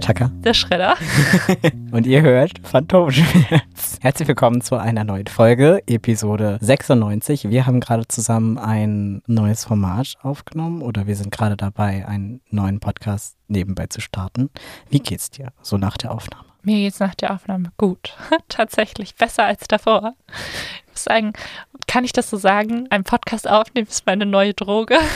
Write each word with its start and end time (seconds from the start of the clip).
der 0.00 0.06
Tacker. 0.06 0.32
Der 0.42 0.54
Schredder. 0.54 0.96
Und 1.92 2.06
ihr 2.06 2.22
hört 2.22 2.58
Phantomschmerz. 2.62 3.98
Herzlich 4.00 4.28
willkommen 4.28 4.62
zu 4.62 4.76
einer 4.76 5.04
neuen 5.04 5.26
Folge, 5.26 5.82
Episode 5.86 6.58
96. 6.60 7.50
Wir 7.50 7.66
haben 7.66 7.80
gerade 7.80 8.08
zusammen 8.08 8.56
ein 8.56 9.22
neues 9.26 9.64
Format 9.64 10.14
aufgenommen 10.22 10.80
oder 10.80 11.06
wir 11.06 11.16
sind 11.16 11.30
gerade 11.30 11.56
dabei, 11.56 12.06
einen 12.08 12.40
neuen 12.48 12.80
Podcast 12.80 13.36
nebenbei 13.48 13.88
zu 13.88 14.00
starten. 14.00 14.48
Wie 14.88 15.00
geht's 15.00 15.30
dir 15.30 15.52
so 15.60 15.76
nach 15.76 15.98
der 15.98 16.12
Aufnahme? 16.12 16.49
Mir 16.62 16.76
geht's 16.76 17.00
nach 17.00 17.14
der 17.14 17.32
Aufnahme 17.32 17.72
gut. 17.78 18.14
Tatsächlich 18.48 19.14
besser 19.14 19.44
als 19.44 19.66
davor. 19.66 20.14
Ich 20.84 20.92
muss 20.92 21.04
sagen, 21.04 21.32
kann 21.86 22.04
ich 22.04 22.12
das 22.12 22.28
so 22.28 22.36
sagen? 22.36 22.86
Ein 22.90 23.04
Podcast 23.04 23.48
aufnehmen 23.48 23.88
ist 23.88 24.06
meine 24.06 24.26
neue 24.26 24.54
Droge. 24.54 24.98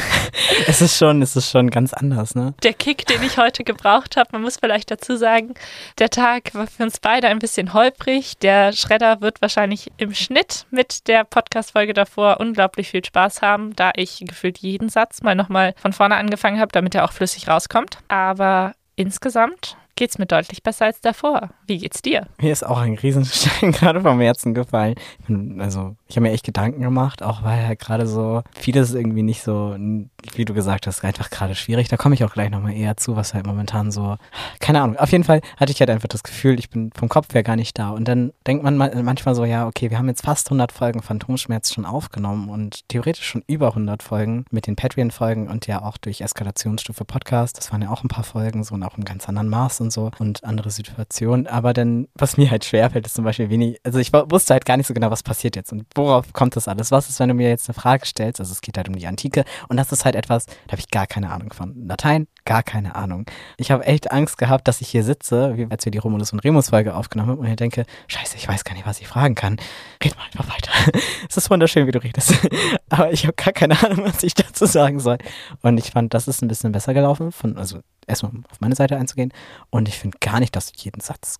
Es 0.66 0.80
ist 0.80 0.98
schon, 0.98 1.22
es 1.22 1.36
ist 1.36 1.50
schon 1.50 1.70
ganz 1.70 1.92
anders, 1.92 2.34
ne? 2.34 2.54
Der 2.62 2.74
Kick, 2.74 3.06
den 3.06 3.22
ich 3.22 3.38
heute 3.38 3.64
gebraucht 3.64 4.16
habe, 4.16 4.30
man 4.32 4.42
muss 4.42 4.56
vielleicht 4.56 4.90
dazu 4.90 5.16
sagen, 5.16 5.54
der 5.98 6.10
Tag 6.10 6.54
war 6.54 6.66
für 6.66 6.82
uns 6.82 7.00
beide 7.00 7.28
ein 7.28 7.38
bisschen 7.38 7.72
holprig. 7.72 8.38
Der 8.38 8.72
Schredder 8.72 9.20
wird 9.20 9.40
wahrscheinlich 9.40 9.90
im 9.96 10.12
Schnitt 10.14 10.66
mit 10.70 11.06
der 11.08 11.24
Podcast-Folge 11.24 11.95
davor 11.95 12.40
unglaublich 12.40 12.90
viel 12.90 13.04
Spaß 13.04 13.42
haben, 13.42 13.76
da 13.76 13.92
ich 13.96 14.22
gefühlt 14.26 14.58
jeden 14.58 14.88
Satz 14.88 15.23
mal 15.23 15.34
nochmal 15.34 15.74
von 15.76 15.92
vorne 15.92 16.16
angefangen 16.16 16.60
habe, 16.60 16.73
damit 16.73 16.95
er 16.95 17.04
auch 17.04 17.12
flüssig 17.12 17.48
rauskommt. 17.48 17.98
Aber 18.08 18.74
insgesamt 18.96 19.76
geht's 19.96 20.18
mir 20.18 20.26
deutlich 20.26 20.62
besser 20.62 20.87
als 20.87 21.00
davor. 21.00 21.50
Wie 21.66 21.78
geht's 21.78 22.02
dir? 22.02 22.26
Mir 22.40 22.52
ist 22.52 22.64
auch 22.64 22.78
ein 22.78 22.95
Riesenstein 22.95 23.73
gerade 23.73 24.01
vom 24.01 24.20
Herzen 24.20 24.54
gefallen. 24.54 24.95
Also, 25.59 25.96
ich 26.09 26.16
habe 26.16 26.26
mir 26.26 26.32
echt 26.32 26.45
Gedanken 26.45 26.80
gemacht, 26.80 27.23
auch 27.23 27.42
weil 27.42 27.62
ja 27.62 27.74
gerade 27.74 28.06
so 28.06 28.42
vieles 28.54 28.95
irgendwie 28.95 29.23
nicht 29.23 29.42
so, 29.42 29.76
wie 29.78 30.45
du 30.45 30.54
gesagt 30.54 30.86
hast, 30.86 31.04
einfach 31.04 31.30
gerade 31.30 31.54
schwierig. 31.54 31.88
Da 31.88 31.96
komme 31.96 32.14
ich 32.14 32.24
auch 32.24 32.32
gleich 32.32 32.51
nochmal 32.51 32.74
eher 32.74 32.96
zu, 32.96 33.16
was 33.16 33.34
halt 33.34 33.46
momentan 33.46 33.90
so, 33.90 34.16
keine 34.60 34.82
Ahnung. 34.82 34.96
Auf 34.96 35.12
jeden 35.12 35.24
Fall 35.24 35.40
hatte 35.56 35.73
ich 35.73 35.80
halt 35.80 35.90
einfach 35.90 36.08
das 36.08 36.23
Gefühl, 36.23 36.58
ich 36.58 36.70
bin 36.70 36.90
vom 36.95 37.08
Kopf 37.08 37.32
her 37.34 37.42
gar 37.42 37.56
nicht 37.56 37.79
da. 37.79 37.90
Und 37.90 38.08
dann 38.08 38.32
denkt 38.46 38.64
man 38.64 38.76
manchmal 38.76 39.34
so, 39.34 39.45
ja, 39.45 39.66
okay, 39.66 39.90
wir 39.90 39.98
haben 39.98 40.08
jetzt 40.08 40.24
fast 40.24 40.48
100 40.48 40.73
Folgen 40.73 41.02
Phantomschmerz 41.02 41.73
schon 41.73 41.84
aufgenommen 41.84 42.48
und 42.48 42.88
theoretisch 42.88 43.26
schon 43.26 43.45
über 43.46 43.68
100 43.68 44.02
Folgen 44.02 44.45
mit 44.51 44.66
den 44.66 44.76
Patreon-Folgen 44.76 45.48
und 45.48 45.66
ja 45.66 45.82
auch 45.82 45.96
durch 45.96 46.20
Eskalationsstufe 46.20 47.04
Podcast. 47.04 47.58
Das 47.58 47.73
waren 47.73 47.82
ja 47.82 47.90
auch 47.90 48.02
ein 48.02 48.08
paar 48.08 48.24
Folgen 48.24 48.64
so 48.64 48.74
und 48.74 48.82
auch 48.82 48.96
im 48.96 49.04
ganz 49.04 49.29
anderen 49.29 49.48
Maß 49.48 49.80
und 49.85 49.93
so 49.93 50.10
und 50.18 50.43
andere 50.45 50.71
Situationen. 50.71 51.46
Aber 51.46 51.73
dann, 51.73 52.09
was 52.15 52.37
mir 52.37 52.51
halt 52.51 52.65
schwerfällt, 52.65 53.07
ist 53.07 53.15
zum 53.15 53.24
Beispiel 53.24 53.51
wenig, 53.51 53.79
also 53.85 53.99
ich 53.99 54.13
wusste 54.13 54.54
halt 54.54 54.65
gar 54.65 54.76
nicht 54.76 54.87
so 54.87 54.95
genau, 54.95 55.10
was 55.10 55.23
passiert 55.23 55.57
jetzt 55.57 55.73
und 55.73 55.87
worauf 55.95 56.32
kommt 56.32 56.57
das 56.57 56.68
alles? 56.68 56.91
Was 56.91 57.09
ist, 57.09 57.21
wenn 57.21 57.29
du 57.29 57.35
mir 57.35 57.49
jetzt 57.49 57.68
eine 57.68 57.74
Frage 57.74 58.07
stellst? 58.07 58.41
Also 58.41 58.52
es 58.52 58.60
geht 58.60 58.76
halt 58.76 58.88
um 58.88 58.96
die 58.96 59.07
Antike 59.07 59.45
und 59.68 59.76
das 59.76 59.93
ist 59.93 60.04
halt 60.04 60.16
etwas, 60.16 60.46
da 60.46 60.73
habe 60.73 60.80
ich 60.80 60.91
gar 60.91 61.07
keine 61.07 61.30
Ahnung 61.30 61.52
von. 61.52 61.87
Latein, 61.87 62.26
gar 62.45 62.63
keine 62.63 62.95
Ahnung. 62.95 63.26
Ich 63.57 63.71
habe 63.71 63.85
echt 63.87 64.10
Angst 64.10 64.38
gehabt, 64.38 64.66
dass 64.69 64.81
ich 64.81 64.88
hier 64.88 65.04
sitze, 65.04 65.56
wie 65.56 65.66
als 65.71 65.84
wir 65.84 65.93
die 65.93 65.98
Romulus 65.98 66.32
und 66.32 66.41
Remus 66.41 66.71
Folge 66.71 66.94
aufgenommen 66.94 67.31
haben 67.31 67.38
und 67.38 67.47
ich 67.47 67.56
denke, 67.56 67.84
scheiße, 68.09 68.37
ich 68.37 68.48
weiß 68.48 68.65
gar 68.65 68.75
nicht, 68.75 68.87
was 68.87 69.00
ich 69.00 69.06
fragen 69.06 69.34
kann. 69.34 69.56
Red 70.03 70.16
mal 70.16 70.25
einfach 70.25 70.54
weiter. 70.54 70.71
es 71.28 71.37
ist 71.37 71.50
wunderschön, 71.50 71.87
wie 71.87 71.93
du 71.93 72.03
redest. 72.03 72.34
Aber 72.88 73.12
ich 73.12 73.25
habe 73.25 73.34
gar 73.34 73.53
keine 73.53 73.82
Ahnung, 73.82 74.04
was 74.04 74.22
ich 74.22 74.34
dazu 74.34 74.66
sagen 74.66 75.00
soll. 75.00 75.19
Und 75.62 75.78
ich 75.78 75.91
fand, 75.91 76.15
das 76.15 76.28
ist 76.28 76.43
ein 76.43 76.48
bisschen 76.48 76.72
besser 76.72 76.94
gelaufen, 76.94 77.32
von, 77.32 77.56
also 77.56 77.81
erstmal 78.06 78.33
auf 78.50 78.60
meine 78.60 78.75
Seite 78.75 78.97
einzugehen. 78.97 79.32
Und 79.70 79.88
ich 79.88 79.98
finde 79.98 80.19
gar 80.20 80.41
nicht, 80.41 80.54
dass 80.56 80.72
du 80.72 80.78
jeden 80.82 81.00
Satz 81.00 81.38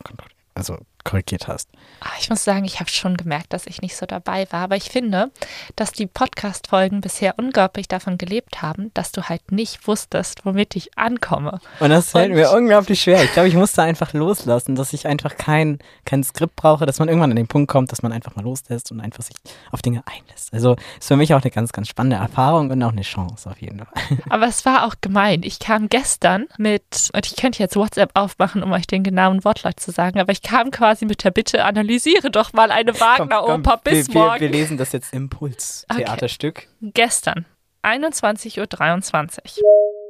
also 0.55 0.79
korrigiert 1.05 1.49
hast. 1.49 1.69
Ah, 2.01 2.11
ich 2.19 2.31
muss 2.31 2.45
sagen, 2.45 2.65
ich 2.65 2.81
habe 2.81 2.91
schon 2.91 3.17
gemerkt, 3.17 3.53
dass 3.53 3.67
ich 3.67 3.83
nicht 3.83 3.97
so 3.97 4.07
dabei 4.07 4.47
war. 4.51 4.65
Aber 4.65 4.77
ich 4.77 4.91
finde, 4.91 5.31
dass 5.77 5.93
die 5.93 6.07
Podcast-Folgen 6.07 7.01
bisher 7.01 7.35
unglaublich 7.39 7.89
davon 7.89 8.19
gelebt 8.19 8.63
haben, 8.63 8.91
dass 8.95 9.13
du 9.13 9.23
halt 9.23 9.53
nicht 9.53 9.87
wusstest, 9.87 10.45
womit 10.45 10.77
ich 10.77 10.99
ankomme. 10.99 11.61
Und 11.81 11.91
das 11.91 12.11
fällt 12.11 12.31
Und 12.31 12.37
mir 12.37 12.51
unglaublich 12.51 13.03
schwer. 13.03 13.23
Ich 13.23 13.33
glaube, 13.33 13.49
ich 13.49 13.55
musste 13.55 13.83
einfach 13.83 14.13
loslassen, 14.13 14.75
dass 14.75 14.93
ich 14.93 15.07
einfach 15.07 15.37
kein, 15.37 15.79
kein 16.05 16.25
Skript 16.25 16.57
brauche, 16.57 16.87
dass 16.87 16.99
man 16.99 17.09
irgendwann 17.09 17.31
an 17.31 17.37
den 17.37 17.49
Punkt 17.49 17.71
kommt, 17.71 17.93
dass 17.93 18.03
man 18.03 18.13
einfach 18.13 18.35
mal 18.35 18.43
loslässt 18.43 18.91
und 18.91 19.01
einfach 19.01 19.23
sich 19.23 19.37
auf 19.71 19.83
Dinge 19.83 20.03
einlässt. 20.07 20.53
Also 20.53 20.77
ist 20.99 21.09
für 21.09 21.17
mich 21.17 21.35
auch 21.35 21.43
eine 21.43 21.51
ganz, 21.51 21.73
ganz 21.73 21.89
spannende 21.89 22.17
Erfahrung 22.17 22.71
und 22.71 22.83
auch 22.83 22.93
eine 22.93 23.03
Chance 23.03 23.49
auf 23.51 23.61
jeden 23.61 23.79
Fall. 23.79 24.19
Aber 24.31 24.47
es 24.47 24.65
war 24.65 24.87
auch 24.87 24.95
gemein. 25.01 25.43
Ich 25.43 25.59
kam 25.59 25.89
gestern 25.89 26.47
mit, 26.59 27.11
und 27.15 27.27
ich 27.27 27.37
könnte 27.37 27.63
jetzt 27.63 27.77
WhatsApp 27.77 28.11
aufmachen, 28.15 28.63
um 28.63 28.73
euch 28.73 28.87
den 28.87 29.03
genauen 29.03 29.45
Wortlaut 29.45 29.79
zu 29.81 29.91
sagen, 29.91 30.19
aber 30.21 30.33
ich 30.33 30.43
kam 30.43 30.71
quasi 30.71 30.94
quasi 30.95 31.07
mit 31.07 31.25
der 31.25 31.33
Bitte, 31.33 31.65
analysiere 31.65 32.31
doch 32.31 32.53
mal 32.53 32.71
eine 32.71 32.99
Wagner-Oper 32.99 33.81
bis 33.83 34.09
wir, 34.09 34.15
morgen. 34.15 34.41
Wir, 34.41 34.53
wir, 34.53 34.59
lesen 34.61 34.77
das 34.77 34.93
jetzt 34.93 35.13
Impuls-Theaterstück. 35.13 36.69
Okay. 36.81 36.91
Gestern, 36.95 37.47
21.23 37.83 39.59
Uhr. 39.59 39.65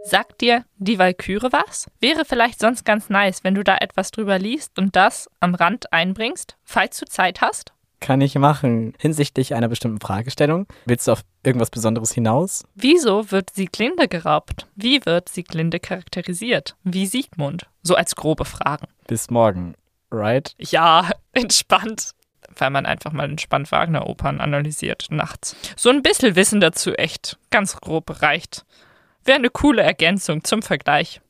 Sagt 0.05 0.43
dir 0.43 0.67
die 0.77 0.99
Walküre 0.99 1.51
was? 1.53 1.87
Wäre 2.01 2.27
vielleicht 2.27 2.61
sonst 2.61 2.85
ganz 2.85 3.09
nice, 3.09 3.43
wenn 3.43 3.55
du 3.55 3.65
da 3.65 3.79
etwas 3.79 4.11
drüber 4.11 4.39
liest 4.39 4.79
und 4.79 4.95
das 4.95 5.31
am 5.41 5.55
Rand 5.55 5.91
einbringst, 5.95 6.57
falls 6.63 6.99
du 6.99 7.07
Zeit 7.07 7.41
hast? 7.41 7.73
Kann 8.01 8.21
ich 8.21 8.35
machen. 8.35 8.93
Hinsichtlich 8.99 9.55
einer 9.55 9.69
bestimmten 9.69 10.01
Fragestellung. 10.01 10.67
Willst 10.85 11.09
du 11.09 11.13
auf 11.13 11.23
irgendwas 11.43 11.71
Besonderes 11.71 12.13
hinaus? 12.13 12.65
Wieso 12.75 13.31
wird 13.31 13.49
Sieglinde 13.55 14.09
geraubt? 14.09 14.67
Wie 14.77 15.07
wird 15.07 15.31
Sieglinde 15.31 15.81
charakterisiert? 15.81 16.77
Wie 16.83 17.07
Siegmund? 17.07 17.67
So 17.83 17.95
als 17.95 18.15
grobe 18.15 18.45
Fragen. 18.45 18.89
Bis 19.07 19.31
morgen 19.31 19.75
right? 20.15 20.55
Ja, 20.59 21.11
entspannt. 21.33 22.13
Weil 22.57 22.71
man 22.71 22.87
einfach 22.87 23.13
mal 23.13 23.29
entspannt 23.29 23.73
Wagner-Opern 23.73 24.41
analysiert 24.41 25.09
nachts. 25.11 25.57
So 25.77 25.91
ein 25.91 26.03
bisschen 26.03 26.37
Wissen 26.37 26.61
dazu 26.61 26.93
echt 26.95 27.37
ganz 27.51 27.77
grob 27.77 28.23
reicht. 28.23 28.65
Wäre 29.25 29.39
eine 29.39 29.51
coole 29.51 29.83
Ergänzung 29.83 30.45
zum 30.45 30.63
Vergleich. 30.63 31.21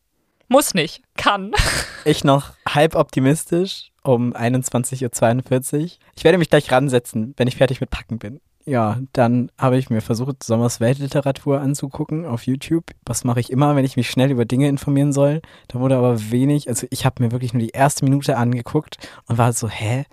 Muss 0.48 0.74
nicht, 0.74 1.02
kann. 1.16 1.52
Ich 2.06 2.22
noch 2.22 2.50
halb 2.68 2.96
optimistisch 2.96 3.90
um 4.02 4.34
21.42 4.34 5.82
Uhr. 5.82 5.88
Ich 6.14 6.22
werde 6.22 6.36
mich 6.36 6.50
gleich 6.50 6.70
ransetzen, 6.70 7.32
wenn 7.38 7.48
ich 7.48 7.56
fertig 7.56 7.80
mit 7.80 7.88
Packen 7.88 8.18
bin. 8.18 8.42
Ja, 8.66 8.98
dann 9.12 9.50
habe 9.58 9.76
ich 9.76 9.90
mir 9.90 10.00
versucht, 10.00 10.42
Sommers 10.42 10.80
Weltliteratur 10.80 11.60
anzugucken 11.60 12.24
auf 12.24 12.46
YouTube. 12.46 12.92
Was 13.04 13.22
mache 13.24 13.40
ich 13.40 13.52
immer, 13.52 13.76
wenn 13.76 13.84
ich 13.84 13.96
mich 13.96 14.08
schnell 14.08 14.30
über 14.30 14.46
Dinge 14.46 14.68
informieren 14.68 15.12
soll? 15.12 15.42
Da 15.68 15.80
wurde 15.80 15.96
aber 15.96 16.30
wenig, 16.30 16.68
also 16.68 16.86
ich 16.88 17.04
habe 17.04 17.22
mir 17.22 17.30
wirklich 17.30 17.52
nur 17.52 17.62
die 17.62 17.70
erste 17.70 18.04
Minute 18.06 18.38
angeguckt 18.38 18.96
und 19.26 19.36
war 19.36 19.52
so, 19.52 19.68
hä? 19.68 20.06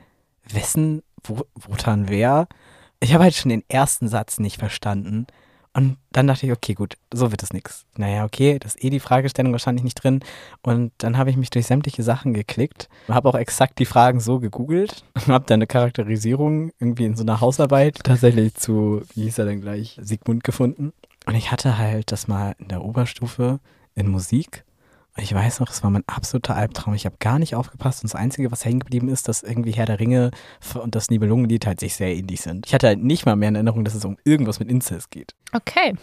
Wessen, 0.51 1.01
wo, 1.23 1.45
wotan 1.55 2.09
wer? 2.09 2.47
Ich 2.99 3.13
habe 3.13 3.23
halt 3.23 3.35
schon 3.35 3.49
den 3.49 3.63
ersten 3.69 4.09
Satz 4.09 4.37
nicht 4.37 4.57
verstanden. 4.57 5.27
Und 5.73 5.97
dann 6.11 6.27
dachte 6.27 6.45
ich, 6.45 6.51
okay, 6.51 6.73
gut, 6.73 6.97
so 7.13 7.31
wird 7.31 7.43
es 7.43 7.53
nichts. 7.53 7.85
Naja, 7.95 8.25
okay, 8.25 8.59
das 8.59 8.75
ist 8.75 8.83
eh 8.83 8.89
die 8.89 8.99
Fragestellung 8.99 9.53
wahrscheinlich 9.53 9.85
nicht 9.85 10.03
drin. 10.03 10.21
Und 10.61 10.91
dann 10.97 11.17
habe 11.17 11.29
ich 11.29 11.37
mich 11.37 11.49
durch 11.49 11.65
sämtliche 11.65 12.03
Sachen 12.03 12.33
geklickt 12.33 12.89
habe 13.07 13.29
auch 13.29 13.35
exakt 13.35 13.79
die 13.79 13.85
Fragen 13.85 14.19
so 14.19 14.39
gegoogelt 14.39 15.03
und 15.13 15.27
habe 15.27 15.45
dann 15.45 15.59
eine 15.59 15.67
Charakterisierung 15.67 16.71
irgendwie 16.79 17.05
in 17.05 17.15
so 17.15 17.23
einer 17.23 17.41
Hausarbeit 17.41 17.99
tatsächlich 18.03 18.55
zu, 18.55 19.03
wie 19.13 19.23
hieß 19.23 19.37
er 19.39 19.45
denn 19.45 19.61
gleich, 19.61 19.97
Sigmund 20.01 20.43
gefunden. 20.43 20.93
Und 21.25 21.35
ich 21.35 21.51
hatte 21.51 21.77
halt 21.77 22.11
das 22.11 22.27
mal 22.27 22.55
in 22.59 22.67
der 22.69 22.83
Oberstufe 22.83 23.59
in 23.95 24.07
Musik 24.07 24.63
ich 25.17 25.33
weiß 25.33 25.59
noch, 25.59 25.69
es 25.69 25.83
war 25.83 25.89
mein 25.89 26.07
absoluter 26.07 26.55
Albtraum. 26.55 26.93
Ich 26.93 27.05
habe 27.05 27.17
gar 27.19 27.37
nicht 27.37 27.55
aufgepasst 27.55 28.03
und 28.03 28.11
das 28.11 28.19
Einzige, 28.19 28.49
was 28.51 28.63
hängen 28.63 28.79
geblieben 28.79 29.09
ist, 29.09 29.27
dass 29.27 29.43
irgendwie 29.43 29.71
Herr 29.71 29.85
der 29.85 29.99
Ringe 29.99 30.31
und 30.73 30.95
das 30.95 31.09
Nibelungenlied 31.09 31.65
halt 31.65 31.81
sich 31.81 31.95
sehr 31.95 32.15
ähnlich 32.15 32.41
sind. 32.41 32.65
Ich 32.65 32.73
hatte 32.73 32.87
halt 32.87 33.03
nicht 33.03 33.25
mal 33.25 33.35
mehr 33.35 33.49
in 33.49 33.55
Erinnerung, 33.55 33.83
dass 33.83 33.93
es 33.93 34.05
um 34.05 34.17
irgendwas 34.23 34.59
mit 34.59 34.69
Inzest 34.69 35.11
geht. 35.11 35.35
Okay. 35.51 35.95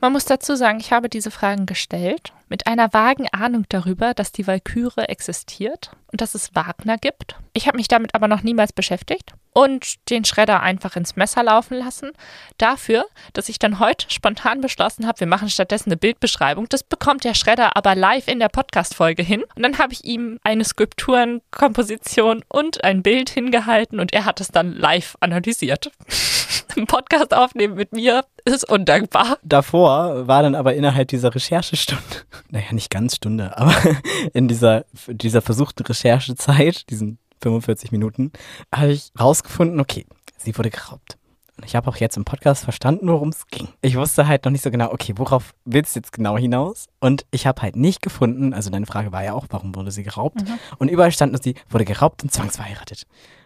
Man 0.00 0.12
muss 0.12 0.26
dazu 0.26 0.54
sagen, 0.54 0.78
ich 0.78 0.92
habe 0.92 1.08
diese 1.08 1.32
Fragen 1.32 1.66
gestellt 1.66 2.32
mit 2.48 2.68
einer 2.68 2.92
vagen 2.92 3.26
Ahnung 3.32 3.64
darüber, 3.68 4.14
dass 4.14 4.30
die 4.30 4.46
Walküre 4.46 5.08
existiert 5.08 5.90
und 6.12 6.20
dass 6.20 6.34
es 6.36 6.54
Wagner 6.54 6.98
gibt. 6.98 7.36
Ich 7.54 7.66
habe 7.66 7.78
mich 7.78 7.88
damit 7.88 8.14
aber 8.14 8.28
noch 8.28 8.42
niemals 8.42 8.72
beschäftigt 8.72 9.34
und 9.52 10.08
den 10.10 10.24
Schredder 10.24 10.60
einfach 10.60 10.96
ins 10.96 11.16
Messer 11.16 11.42
laufen 11.42 11.76
lassen. 11.76 12.12
Dafür, 12.58 13.04
dass 13.32 13.48
ich 13.48 13.58
dann 13.58 13.78
heute 13.78 14.06
spontan 14.10 14.60
beschlossen 14.60 15.06
habe, 15.06 15.20
wir 15.20 15.26
machen 15.26 15.48
stattdessen 15.48 15.90
eine 15.90 15.96
Bildbeschreibung. 15.96 16.68
Das 16.68 16.82
bekommt 16.82 17.24
der 17.24 17.34
Schredder 17.34 17.76
aber 17.76 17.94
live 17.94 18.28
in 18.28 18.38
der 18.38 18.48
Podcast-Folge 18.48 19.22
hin. 19.22 19.44
Und 19.54 19.62
dann 19.62 19.78
habe 19.78 19.92
ich 19.92 20.04
ihm 20.04 20.38
eine 20.42 20.64
Skulpturenkomposition 20.64 22.44
und 22.48 22.84
ein 22.84 23.02
Bild 23.02 23.30
hingehalten 23.30 24.00
und 24.00 24.12
er 24.12 24.24
hat 24.24 24.40
es 24.40 24.48
dann 24.48 24.72
live 24.72 25.16
analysiert. 25.20 25.90
Im 26.76 26.86
Podcast 26.86 27.34
aufnehmen 27.34 27.74
mit 27.74 27.92
mir 27.92 28.24
ist 28.44 28.68
undankbar. 28.68 29.38
Davor 29.42 30.26
war 30.26 30.42
dann 30.42 30.54
aber 30.54 30.74
innerhalb 30.74 31.08
dieser 31.08 31.34
Recherchestunde, 31.34 32.02
naja, 32.50 32.72
nicht 32.72 32.90
ganz 32.90 33.16
Stunde, 33.16 33.56
aber 33.56 33.74
in 34.32 34.48
dieser, 34.48 34.84
dieser 35.06 35.42
versuchten 35.42 35.84
Recherchezeit, 35.84 36.88
diesen 36.88 37.18
45 37.42 37.92
Minuten, 37.92 38.32
habe 38.74 38.92
ich 38.92 39.12
rausgefunden, 39.18 39.80
okay, 39.80 40.06
sie 40.38 40.56
wurde 40.56 40.70
geraubt. 40.70 41.18
Und 41.58 41.66
ich 41.66 41.76
habe 41.76 41.88
auch 41.90 41.96
jetzt 41.96 42.16
im 42.16 42.24
Podcast 42.24 42.64
verstanden, 42.64 43.08
worum 43.08 43.28
es 43.28 43.46
ging. 43.48 43.68
Ich 43.82 43.96
wusste 43.96 44.26
halt 44.26 44.44
noch 44.44 44.52
nicht 44.52 44.62
so 44.64 44.70
genau, 44.70 44.90
okay, 44.90 45.12
worauf 45.16 45.52
willst 45.64 45.94
du 45.94 46.00
jetzt 46.00 46.12
genau 46.12 46.38
hinaus? 46.38 46.86
Und 46.98 47.26
ich 47.30 47.46
habe 47.46 47.60
halt 47.60 47.76
nicht 47.76 48.00
gefunden, 48.00 48.54
also 48.54 48.70
deine 48.70 48.86
Frage 48.86 49.12
war 49.12 49.22
ja 49.22 49.34
auch, 49.34 49.46
warum 49.50 49.74
wurde 49.74 49.90
sie 49.90 50.02
geraubt? 50.02 50.40
Mhm. 50.40 50.58
Und 50.78 50.88
überall 50.88 51.12
stand 51.12 51.32
nur, 51.32 51.42
sie 51.42 51.54
wurde 51.68 51.84
geraubt 51.84 52.22
und 52.22 52.32
zwangsverheiratet. 52.32 53.04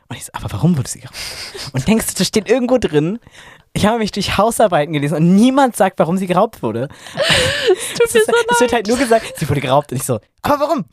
Und 0.09 0.17
ich 0.17 0.25
so, 0.25 0.31
aber 0.35 0.53
warum 0.53 0.79
wurde 0.79 0.89
sie 0.89 1.01
geraubt? 1.01 1.19
Und 1.73 1.89
denkst 1.89 2.07
du, 2.07 2.15
das 2.19 2.29
steht 2.29 2.49
irgendwo 2.49 2.79
drin? 2.79 3.19
Ich 3.73 3.87
habe 3.87 3.99
mich 3.99 4.13
durch 4.13 4.39
Hausarbeiten 4.39 4.93
gelesen 4.93 5.17
und 5.17 5.35
niemand 5.35 5.77
sagt, 5.77 5.99
warum 5.99 6.17
sie 6.17 6.27
geraubt 6.27 6.63
wurde. 6.63 6.89
Es 8.05 8.15
mir 8.15 8.23
so 8.25 8.33
leid. 8.33 8.47
Es 8.51 8.61
wird 8.61 8.73
halt 8.73 8.87
nur 8.87 8.97
gesagt, 8.97 9.35
sie 9.37 9.49
wurde 9.49 9.61
geraubt. 9.61 9.91
Und 9.91 9.99
ich 9.99 10.05
so, 10.05 10.21
aber 10.43 10.61
warum? 10.61 10.85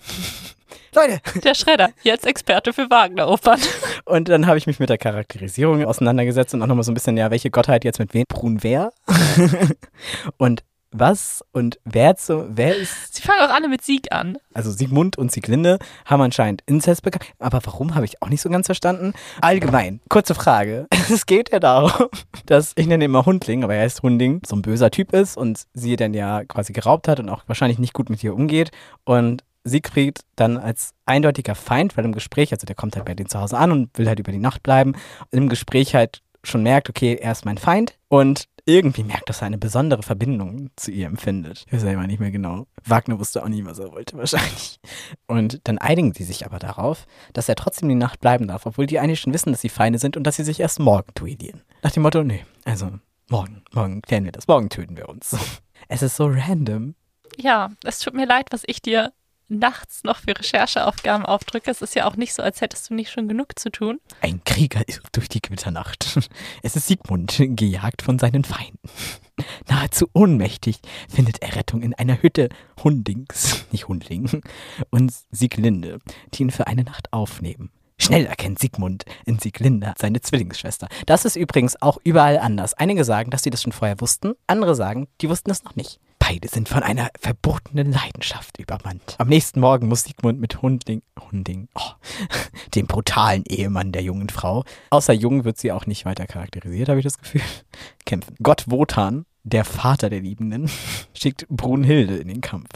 Leute! 0.95 1.19
Der 1.43 1.55
Schredder, 1.55 1.89
jetzt 2.03 2.25
Experte 2.25 2.73
für 2.73 2.89
Wagner-Opern. 2.89 3.59
Und 4.05 4.29
dann 4.29 4.47
habe 4.47 4.57
ich 4.57 4.67
mich 4.67 4.79
mit 4.79 4.89
der 4.89 4.97
Charakterisierung 4.97 5.85
auseinandergesetzt 5.85 6.53
und 6.53 6.61
auch 6.61 6.67
nochmal 6.67 6.83
so 6.83 6.91
ein 6.91 6.95
bisschen, 6.95 7.17
ja, 7.17 7.31
welche 7.31 7.49
Gottheit 7.49 7.83
jetzt 7.83 7.99
mit 7.99 8.13
wem? 8.13 8.25
Brun 8.27 8.59
wer? 8.61 8.91
und 10.37 10.63
was 10.93 11.43
und 11.51 11.79
wer 11.83 12.15
zu, 12.15 12.45
wer 12.49 12.75
ist. 12.75 13.15
Sie 13.15 13.21
fangen 13.21 13.41
auch 13.41 13.53
alle 13.53 13.67
mit 13.67 13.81
Sieg 13.81 14.11
an. 14.11 14.37
Also 14.53 14.71
Sigmund 14.71 15.17
und 15.17 15.31
Sieglinde 15.31 15.79
haben 16.05 16.21
anscheinend 16.21 16.61
Inzest 16.65 17.01
begangen. 17.01 17.25
Aber 17.39 17.59
warum 17.63 17.95
habe 17.95 18.05
ich 18.05 18.21
auch 18.21 18.29
nicht 18.29 18.41
so 18.41 18.49
ganz 18.49 18.67
verstanden? 18.67 19.13
Allgemein, 19.41 19.99
kurze 20.09 20.35
Frage. 20.35 20.87
Es 21.13 21.25
geht 21.25 21.51
ja 21.51 21.59
darum, 21.59 22.09
dass 22.45 22.71
ich 22.75 22.87
nenne 22.87 23.03
ihn 23.03 23.11
immer 23.11 23.25
Hundling, 23.25 23.63
aber 23.63 23.75
er 23.75 23.81
heißt 23.81 24.03
Hunding, 24.03 24.41
so 24.45 24.55
ein 24.55 24.61
böser 24.61 24.89
Typ 24.89 25.13
ist 25.13 25.37
und 25.37 25.63
sie 25.73 25.95
dann 25.95 26.13
ja 26.13 26.43
quasi 26.45 26.71
geraubt 26.71 27.07
hat 27.07 27.19
und 27.19 27.29
auch 27.29 27.43
wahrscheinlich 27.47 27.77
nicht 27.77 27.93
gut 27.93 28.09
mit 28.09 28.23
ihr 28.23 28.33
umgeht. 28.33 28.71
Und 29.03 29.43
Siegfried 29.63 30.21
dann 30.35 30.57
als 30.57 30.93
eindeutiger 31.05 31.55
Feind, 31.55 31.95
weil 31.97 32.05
im 32.05 32.11
Gespräch, 32.11 32.51
also 32.51 32.65
der 32.65 32.75
kommt 32.75 32.95
halt 32.95 33.05
bei 33.05 33.15
denen 33.15 33.29
zu 33.29 33.39
Hause 33.39 33.57
an 33.57 33.71
und 33.71 33.97
will 33.97 34.07
halt 34.07 34.19
über 34.19 34.31
die 34.31 34.39
Nacht 34.39 34.63
bleiben, 34.63 34.93
und 35.31 35.37
im 35.37 35.49
Gespräch 35.49 35.95
halt 35.95 36.21
schon 36.43 36.63
merkt, 36.63 36.89
okay, 36.89 37.15
er 37.15 37.31
ist 37.31 37.45
mein 37.45 37.57
Feind 37.57 37.97
und 38.09 38.47
irgendwie 38.65 39.03
merkt, 39.03 39.29
dass 39.29 39.41
er 39.41 39.47
eine 39.47 39.57
besondere 39.57 40.03
Verbindung 40.03 40.69
zu 40.75 40.91
ihr 40.91 41.07
empfindet. 41.07 41.65
Ich 41.67 41.73
weiß 41.73 41.81
selber 41.81 42.07
nicht 42.07 42.19
mehr 42.19 42.31
genau. 42.31 42.67
Wagner 42.85 43.19
wusste 43.19 43.43
auch 43.43 43.49
nie, 43.49 43.65
was 43.65 43.79
er 43.79 43.91
wollte, 43.91 44.17
wahrscheinlich. 44.17 44.79
Und 45.27 45.59
dann 45.65 45.77
einigen 45.77 46.13
sie 46.13 46.23
sich 46.23 46.45
aber 46.45 46.59
darauf, 46.59 47.05
dass 47.33 47.49
er 47.49 47.55
trotzdem 47.55 47.89
die 47.89 47.95
Nacht 47.95 48.21
bleiben 48.21 48.47
darf, 48.47 48.65
obwohl 48.65 48.85
die 48.85 48.99
eigentlich 48.99 49.19
schon 49.19 49.33
wissen, 49.33 49.51
dass 49.51 49.61
sie 49.61 49.69
Feinde 49.69 49.99
sind 49.99 50.15
und 50.15 50.23
dass 50.23 50.37
sie 50.37 50.43
sich 50.43 50.59
erst 50.59 50.79
morgen 50.79 51.11
duellieren. 51.15 51.61
Nach 51.81 51.91
dem 51.91 52.03
Motto, 52.03 52.23
nee, 52.23 52.45
also 52.63 52.91
morgen, 53.29 53.63
morgen 53.73 54.01
klären 54.01 54.25
wir 54.25 54.31
das, 54.31 54.47
morgen 54.47 54.69
töten 54.69 54.97
wir 54.97 55.09
uns. 55.09 55.35
Es 55.89 56.01
ist 56.01 56.15
so 56.15 56.27
random. 56.27 56.95
Ja, 57.37 57.69
es 57.83 57.99
tut 57.99 58.13
mir 58.13 58.25
leid, 58.25 58.47
was 58.51 58.63
ich 58.65 58.81
dir 58.81 59.11
nachts 59.47 60.03
noch 60.03 60.17
für 60.17 60.37
Rechercheaufgaben 60.37 61.25
aufdrücke. 61.25 61.69
Es 61.69 61.81
ist 61.81 61.95
ja 61.95 62.05
auch 62.05 62.15
nicht 62.15 62.33
so, 62.33 62.43
als 62.43 62.61
hättest 62.61 62.89
du 62.89 62.93
nicht 62.93 63.11
schon 63.11 63.27
genug 63.27 63.57
zu 63.59 63.69
tun. 63.69 63.99
Ein 64.21 64.43
Krieger 64.43 64.81
irrt 64.87 65.09
durch 65.13 65.29
die 65.29 65.41
Gewitternacht. 65.41 66.19
Es 66.61 66.75
ist 66.75 66.87
Siegmund, 66.87 67.35
gejagt 67.39 68.01
von 68.01 68.19
seinen 68.19 68.43
Feinden. 68.43 68.79
Nahezu 69.67 70.07
ohnmächtig 70.13 70.79
findet 71.09 71.41
er 71.41 71.55
Rettung 71.55 71.81
in 71.81 71.93
einer 71.93 72.21
Hütte 72.21 72.49
Hundings, 72.83 73.65
nicht 73.71 73.87
Hundling, 73.87 74.41
und 74.89 75.13
Sieglinde, 75.31 75.99
die 76.33 76.43
ihn 76.43 76.51
für 76.51 76.67
eine 76.67 76.83
Nacht 76.83 77.11
aufnehmen. 77.11 77.71
Schnell 77.99 78.25
erkennt 78.25 78.59
Sigmund 78.59 79.05
in 79.25 79.39
Sieglinde 79.39 79.93
seine 79.97 80.21
Zwillingsschwester. 80.21 80.87
Das 81.05 81.25
ist 81.25 81.35
übrigens 81.35 81.81
auch 81.81 81.97
überall 82.03 82.37
anders. 82.37 82.73
Einige 82.73 83.05
sagen, 83.05 83.29
dass 83.29 83.43
sie 83.43 83.49
das 83.49 83.61
schon 83.61 83.71
vorher 83.71 84.01
wussten, 84.01 84.33
andere 84.47 84.75
sagen, 84.75 85.07
die 85.21 85.29
wussten 85.29 85.51
es 85.51 85.63
noch 85.63 85.75
nicht. 85.75 85.99
Beide 86.25 86.47
sind 86.47 86.69
von 86.69 86.83
einer 86.83 87.09
verbotenen 87.19 87.91
Leidenschaft 87.91 88.57
übermannt. 88.57 89.15
Am 89.17 89.27
nächsten 89.27 89.59
Morgen 89.59 89.89
muss 89.89 90.03
Sigmund 90.03 90.39
mit 90.39 90.61
Hunding, 90.61 91.01
Hunding, 91.19 91.67
oh, 91.75 91.91
dem 92.75 92.87
brutalen 92.87 93.43
Ehemann 93.45 93.91
der 93.91 94.03
jungen 94.03 94.29
Frau, 94.29 94.63
außer 94.89 95.11
jung 95.11 95.43
wird 95.43 95.57
sie 95.57 95.73
auch 95.73 95.85
nicht 95.85 96.05
weiter 96.05 96.25
charakterisiert, 96.25 96.87
habe 96.87 96.99
ich 96.99 97.03
das 97.03 97.17
Gefühl, 97.17 97.41
kämpfen. 98.05 98.37
Gott 98.41 98.71
Wotan, 98.71 99.25
der 99.43 99.65
Vater 99.65 100.09
der 100.09 100.21
Liebenden, 100.21 100.71
schickt 101.13 101.45
Brunhilde 101.49 102.15
in 102.15 102.29
den 102.29 102.39
Kampf. 102.39 102.69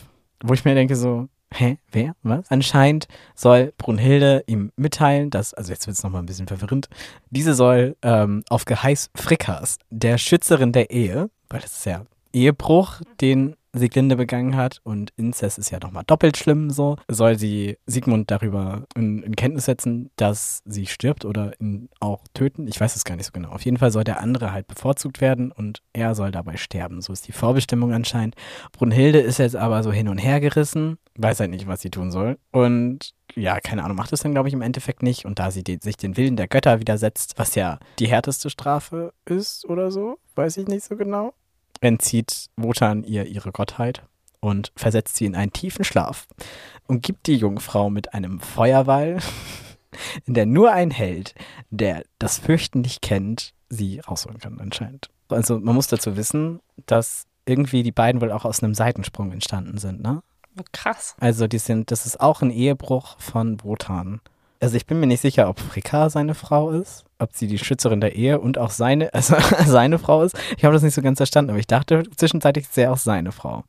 Wo 0.43 0.53
ich 0.53 0.65
mir 0.65 0.75
denke 0.75 0.97
so, 0.97 1.29
Hä? 1.53 1.77
Wer? 1.89 2.17
Was? 2.23 2.51
Anscheinend 2.51 3.07
soll 3.33 3.73
Brunhilde 3.77 4.43
ihm 4.47 4.73
mitteilen, 4.75 5.29
dass, 5.29 5.53
also 5.53 5.71
jetzt 5.71 5.87
wird 5.87 5.95
es 5.95 6.03
nochmal 6.03 6.21
ein 6.21 6.25
bisschen 6.25 6.47
verwirrend, 6.47 6.89
diese 7.29 7.53
soll 7.53 7.95
ähm, 8.01 8.43
auf 8.49 8.65
Geheiß 8.65 9.11
Frickas, 9.15 9.77
der 9.89 10.17
Schützerin 10.17 10.73
der 10.73 10.91
Ehe, 10.91 11.29
weil 11.47 11.61
das 11.61 11.71
ist 11.71 11.85
ja 11.85 12.03
Ehebruch, 12.37 13.01
den 13.19 13.55
Sieglinde 13.73 14.15
begangen 14.15 14.55
hat 14.55 14.79
und 14.83 15.11
Inzest 15.17 15.57
ist 15.57 15.69
ja 15.69 15.79
nochmal 15.79 16.03
doppelt 16.05 16.37
schlimm 16.37 16.69
so, 16.69 16.97
soll 17.07 17.37
sie 17.37 17.77
Sigmund 17.85 18.31
darüber 18.31 18.83
in, 18.95 19.23
in, 19.23 19.35
Kenntnis 19.35 19.65
setzen, 19.65 20.09
dass 20.15 20.61
sie 20.65 20.85
stirbt 20.85 21.25
oder 21.25 21.59
ihn 21.59 21.89
auch 21.99 22.23
töten. 22.33 22.67
Ich 22.67 22.79
weiß 22.79 22.95
es 22.95 23.03
gar 23.03 23.15
nicht 23.15 23.25
so 23.25 23.31
genau. 23.31 23.49
Auf 23.49 23.65
jeden 23.65 23.77
Fall 23.77 23.91
soll 23.91 24.03
der 24.03 24.19
andere 24.19 24.51
halt 24.51 24.67
bevorzugt 24.67 25.21
werden 25.21 25.51
und 25.51 25.81
er 25.93 26.15
soll 26.15 26.31
dabei 26.31 26.57
sterben. 26.57 27.01
So 27.01 27.13
ist 27.13 27.27
die 27.27 27.31
Vorbestimmung 27.31 27.93
anscheinend. 27.93 28.35
Brunhilde 28.71 29.19
ist 29.19 29.39
jetzt 29.39 29.55
aber 29.55 29.83
so 29.83 29.91
hin 29.91 30.09
und 30.09 30.17
her 30.17 30.39
gerissen, 30.39 30.97
weiß 31.15 31.39
halt 31.39 31.51
nicht, 31.51 31.67
was 31.67 31.81
sie 31.81 31.91
tun 31.91 32.11
soll. 32.11 32.37
Und 32.51 33.13
ja, 33.35 33.59
keine 33.59 33.83
Ahnung, 33.83 33.97
macht 33.97 34.13
es 34.13 34.21
dann, 34.21 34.33
glaube 34.33 34.47
ich, 34.47 34.53
im 34.53 34.61
Endeffekt 34.61 35.03
nicht. 35.03 35.25
Und 35.25 35.39
da 35.39 35.51
sie 35.51 35.63
die, 35.63 35.79
sich 35.81 35.97
den 35.97 36.17
Willen 36.17 36.37
der 36.37 36.47
Götter 36.47 36.79
widersetzt, 36.79 37.33
was 37.37 37.55
ja 37.55 37.79
die 37.99 38.07
härteste 38.07 38.49
Strafe 38.49 39.13
ist 39.25 39.67
oder 39.69 39.91
so, 39.91 40.17
weiß 40.35 40.57
ich 40.57 40.67
nicht 40.67 40.83
so 40.83 40.95
genau 40.95 41.33
entzieht 41.81 42.47
Wotan 42.55 43.03
ihr 43.03 43.25
ihre 43.25 43.51
Gottheit 43.51 44.03
und 44.39 44.71
versetzt 44.75 45.15
sie 45.15 45.25
in 45.25 45.35
einen 45.35 45.53
tiefen 45.53 45.83
Schlaf 45.83 46.27
und 46.87 47.01
gibt 47.01 47.27
die 47.27 47.35
Jungfrau 47.35 47.89
mit 47.89 48.13
einem 48.13 48.39
Feuerwall, 48.39 49.19
in 50.25 50.33
der 50.33 50.45
nur 50.45 50.71
ein 50.71 50.91
Held, 50.91 51.35
der 51.69 52.03
das 52.19 52.39
Fürchten 52.39 52.81
nicht 52.81 53.01
kennt, 53.01 53.53
sie 53.69 53.99
rausholen 53.99 54.39
kann 54.39 54.59
anscheinend. 54.59 55.09
Also 55.29 55.59
man 55.59 55.75
muss 55.75 55.87
dazu 55.87 56.15
wissen, 56.15 56.61
dass 56.85 57.25
irgendwie 57.45 57.83
die 57.83 57.91
beiden 57.91 58.21
wohl 58.21 58.31
auch 58.31 58.45
aus 58.45 58.61
einem 58.61 58.73
Seitensprung 58.73 59.31
entstanden 59.31 59.77
sind, 59.77 60.01
ne? 60.01 60.21
Krass. 60.71 61.15
Also 61.19 61.47
die 61.47 61.59
sind, 61.59 61.91
das 61.91 62.05
ist 62.05 62.19
auch 62.19 62.41
ein 62.41 62.49
Ehebruch 62.49 63.19
von 63.19 63.63
Wotan. 63.63 64.21
Also 64.59 64.75
ich 64.75 64.85
bin 64.87 64.99
mir 64.99 65.07
nicht 65.07 65.21
sicher, 65.21 65.49
ob 65.49 65.59
Frika 65.59 66.09
seine 66.09 66.33
Frau 66.33 66.71
ist, 66.71 67.05
ob 67.19 67.29
sie 67.33 67.47
die 67.47 67.59
Schützerin 67.59 68.01
der 68.01 68.15
Ehe 68.15 68.39
und 68.39 68.57
auch 68.57 68.71
seine, 68.71 69.13
also 69.13 69.35
seine 69.65 69.99
Frau 69.99 70.23
ist. 70.23 70.37
Ich 70.57 70.63
habe 70.63 70.73
das 70.73 70.83
nicht 70.83 70.95
so 70.95 71.01
ganz 71.01 71.17
verstanden, 71.17 71.51
aber 71.51 71.59
ich 71.59 71.67
dachte 71.67 72.03
zwischenzeitlich 72.15 72.67
er 72.75 72.91
auch 72.91 72.97
seine 72.97 73.31
Frau. 73.31 73.63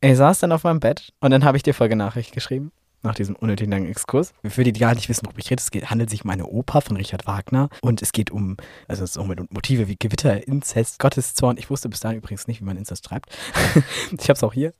Er 0.00 0.16
saß 0.16 0.40
dann 0.40 0.52
auf 0.52 0.64
meinem 0.64 0.80
Bett 0.80 1.12
und 1.20 1.30
dann 1.30 1.44
habe 1.44 1.56
ich 1.56 1.62
dir 1.62 1.74
Folgenachricht 1.74 2.32
geschrieben, 2.32 2.72
nach 3.02 3.14
diesem 3.14 3.36
unnötigen 3.36 3.70
langen 3.70 3.88
Exkurs. 3.88 4.32
Für 4.44 4.64
die, 4.64 4.72
die 4.72 4.80
gar 4.80 4.94
nicht 4.94 5.08
wissen, 5.08 5.26
worüber 5.26 5.38
ich 5.38 5.50
rede, 5.50 5.60
es 5.60 5.70
geht, 5.70 5.90
handelt 5.90 6.10
sich 6.10 6.24
um 6.24 6.30
eine 6.30 6.46
Oper 6.46 6.80
von 6.80 6.96
Richard 6.96 7.26
Wagner 7.26 7.68
und 7.82 8.02
es 8.02 8.12
geht 8.12 8.30
um, 8.30 8.56
also 8.88 9.04
es 9.04 9.16
mit 9.16 9.52
Motive 9.52 9.86
wie 9.88 9.96
Gewitter, 9.96 10.46
Inzest, 10.48 10.98
Gotteszorn. 10.98 11.58
Ich 11.58 11.70
wusste 11.70 11.88
bis 11.88 12.00
dahin 12.00 12.18
übrigens 12.18 12.46
nicht, 12.46 12.60
wie 12.60 12.64
man 12.64 12.76
Inzest 12.76 13.06
schreibt. 13.06 13.36
ich 14.18 14.28
habe 14.28 14.36
es 14.36 14.42
auch 14.42 14.52
hier 14.52 14.72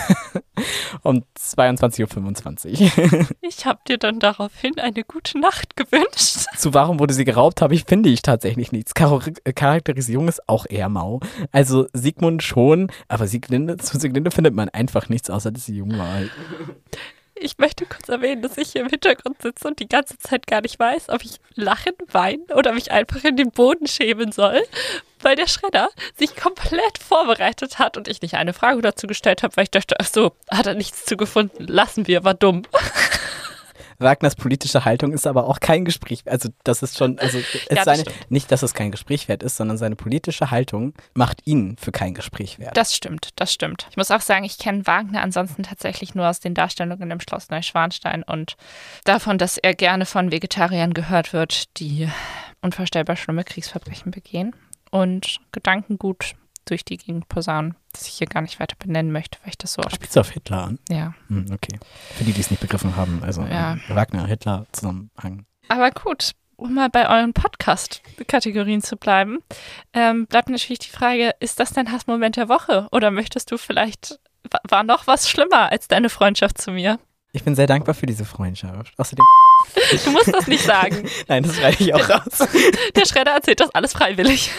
um 1.03 1.25
22.25 1.39 2.81
Uhr. 2.81 3.27
ich 3.41 3.67
habe 3.67 3.81
dir 3.89 3.99
dann 3.99 4.19
daraufhin 4.19 4.79
eine 4.79 5.05
gute 5.05 5.39
Nacht 5.39 5.77
gewünscht. 5.77 6.47
Zu 6.57 6.75
warum 6.75 6.99
wurde 6.99 7.15
sie 7.15 7.25
geraubt 7.25 7.63
habe 7.63 7.75
ich, 7.75 7.85
finde 7.85 8.09
ich 8.09 8.23
tatsächlich 8.23 8.73
nichts. 8.73 8.93
Char 8.97 9.21
Charakterisierung 9.55 10.29
ist 10.29 10.49
auch 10.49 10.67
eher 10.69 10.89
mau. 10.89 11.21
Also 11.51 11.87
Sigmund 11.93 12.43
schon, 12.43 12.91
aber 13.09 13.27
Sieglinde, 13.27 13.77
zu 13.77 13.99
Sieglinde 13.99 14.31
findet 14.31 14.55
man 14.55 14.69
einfach 14.69 15.09
nichts, 15.09 15.31
außer 15.31 15.51
dass 15.51 15.67
sie 15.67 15.77
jung 15.77 15.97
war. 15.99 16.23
Ich 17.35 17.59
möchte 17.59 17.87
kurz 17.87 18.09
erwähnen, 18.09 18.43
dass 18.43 18.59
ich 18.59 18.73
hier 18.73 18.83
im 18.83 18.89
Hintergrund 18.89 19.41
sitze 19.43 19.67
und 19.67 19.79
die 19.81 19.89
ganze 19.89 20.19
Zeit 20.19 20.47
gar 20.47 20.61
nicht 20.61 20.79
weiß, 20.79 21.09
ob 21.09 21.25
ich 21.25 21.41
lachen, 21.55 21.95
weinen 22.11 22.45
oder 22.55 22.73
mich 22.73 22.93
einfach 22.93 23.25
in 23.25 23.37
den 23.37 23.51
Boden 23.51 23.87
schämen 23.87 24.33
soll, 24.33 24.63
weil 25.23 25.37
der 25.37 25.49
Schredder 25.49 25.89
sich 26.17 26.37
komplett 26.37 26.99
vorbereitet 26.99 27.79
hat 27.79 27.97
und 27.97 28.09
ich 28.09 28.23
nicht 28.23 28.35
eine 28.35 28.53
Frage 28.53 28.83
dazu 28.83 29.07
gestellt 29.07 29.43
habe, 29.43 29.57
weil 29.57 29.65
ich 29.65 29.71
dachte, 29.71 29.97
ach 29.99 30.07
so, 30.07 30.33
hat 30.51 30.67
er 30.67 30.75
nichts 30.75 31.05
zu 31.05 31.17
gefunden, 31.17 31.67
lassen 31.67 32.07
wir, 32.07 32.25
war 32.25 32.35
dumm. 32.35 32.63
Wagners 34.03 34.37
politische 34.37 34.85
Haltung 34.85 35.13
ist 35.13 35.27
aber 35.27 35.49
auch 35.49 35.61
kein 35.61 35.85
Gespräch. 35.85 36.23
Also 36.27 36.49
das 36.65 36.83
ist 36.83 36.99
schon, 36.99 37.19
also 37.19 37.39
ja, 37.71 37.85
seine, 37.85 38.05
nicht, 38.29 38.51
dass 38.51 38.63
es 38.63 38.75
kein 38.75 38.91
Gespräch 38.91 39.29
wert 39.29 39.43
ist, 39.43 39.57
sondern 39.57 39.79
seine 39.79 39.97
politische 39.97 40.51
Haltung 40.51 40.95
macht 41.15 41.47
ihn 41.47 41.77
für 41.79 41.93
kein 41.93 42.15
Gespräch 42.15 42.59
wert. 42.59 42.77
Das 42.77 42.95
stimmt, 42.95 43.31
das 43.37 43.53
stimmt. 43.53 43.87
Ich 43.91 43.97
muss 43.97 44.11
auch 44.11 44.21
sagen, 44.21 44.45
ich 44.45 44.59
kenne 44.59 44.87
Wagner 44.87 45.23
ansonsten 45.23 45.63
tatsächlich 45.63 46.15
nur 46.15 46.29
aus 46.29 46.41
den 46.41 46.55
Darstellungen 46.55 47.11
im 47.11 47.21
Schloss 47.21 47.51
Neuschwanstein 47.51 48.23
und 48.23 48.57
davon, 49.05 49.39
dass 49.39 49.59
er 49.59 49.75
gerne 49.75 50.07
von 50.07 50.33
Vegetariern 50.33 50.95
gehört 50.95 51.33
wird, 51.33 51.79
die 51.79 52.09
unvorstellbar 52.61 53.17
schlimme 53.17 53.45
Kriegsverbrechen 53.45 54.13
begehen 54.13 54.55
und 54.91 55.39
Gedankengut 55.53 56.35
durch 56.65 56.85
die 56.85 56.97
Gegend 56.97 57.29
posaunen, 57.29 57.75
das 57.93 58.07
ich 58.07 58.15
hier 58.15 58.27
gar 58.27 58.43
nicht 58.43 58.61
weiter 58.61 58.77
benennen 58.79 59.13
möchte, 59.13 59.39
weil 59.43 59.51
ich 59.51 59.59
das 59.59 59.73
so. 59.75 59.83
Spielst 59.93 60.17
du 60.17 60.21
auf 60.21 60.31
Hitler 60.31 60.65
an? 60.65 60.79
Ja. 60.89 61.15
Hm, 61.29 61.47
okay. 61.53 61.79
Für 62.15 62.25
die, 62.25 62.33
die 62.33 62.41
es 62.41 62.51
nicht 62.51 62.61
begriffen 62.61 62.97
haben, 62.97 63.23
also 63.23 63.43
ja. 63.43 63.79
Wagner, 63.89 64.27
Hitler, 64.27 64.67
Zusammenhang. 64.73 65.47
Aber 65.69 65.91
gut, 65.91 66.33
um 66.57 66.75
mal 66.75 66.89
bei 66.89 67.09
euren 67.09 67.33
Podcast-Kategorien 67.33 68.83
zu 68.83 68.97
bleiben, 68.97 69.41
ähm, 69.93 70.27
bleibt 70.27 70.49
natürlich 70.49 70.79
die 70.79 70.91
Frage, 70.91 71.35
ist 71.41 71.61
das 71.61 71.73
dein 71.73 71.91
Hassmoment 71.91 72.37
der 72.37 72.49
Woche? 72.49 72.89
Oder 72.93 73.11
möchtest 73.11 73.51
du 73.51 73.59
vielleicht, 73.59 74.21
war 74.69 74.85
noch 74.85 75.07
was 75.07 75.29
schlimmer 75.29 75.71
als 75.71 75.89
deine 75.89 76.09
Freundschaft 76.09 76.61
zu 76.61 76.73
mir? 76.73 76.99
Ich 77.35 77.45
bin 77.45 77.55
sehr 77.55 77.67
dankbar 77.67 77.95
für 77.95 78.05
diese 78.05 78.27
Freundschaft. 78.27 78.93
Außerdem. 78.99 79.25
Du 80.05 80.11
musst 80.11 80.35
das 80.35 80.47
nicht 80.49 80.65
sagen. 80.65 81.09
Nein, 81.29 81.43
das 81.43 81.57
schreibe 81.57 81.83
ich 81.83 81.95
auch 81.95 82.09
raus. 82.11 82.47
Der 82.95 83.07
Schredder 83.07 83.33
erzählt 83.33 83.61
das 83.61 83.71
alles 83.75 83.95
freiwillig. 83.95 84.51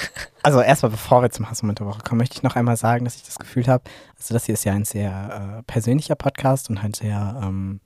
Also 0.41 0.59
erstmal, 0.59 0.91
bevor 0.91 1.21
wir 1.21 1.29
zum 1.29 1.49
Hassmoment 1.49 1.79
der 1.79 1.87
Woche 1.87 2.01
kommen, 2.01 2.19
möchte 2.19 2.35
ich 2.35 2.43
noch 2.43 2.55
einmal 2.55 2.75
sagen, 2.75 3.05
dass 3.05 3.15
ich 3.15 3.23
das 3.23 3.37
Gefühl 3.37 3.67
habe, 3.67 3.83
also 4.17 4.33
das 4.33 4.45
hier 4.45 4.53
ist 4.53 4.63
ja 4.65 4.73
ein 4.73 4.85
sehr 4.85 5.59
äh, 5.59 5.63
persönlicher 5.63 6.15
Podcast 6.15 6.69
und 6.69 6.81
halt 6.81 6.95
sehr 6.95 7.39
ähm, 7.43 7.79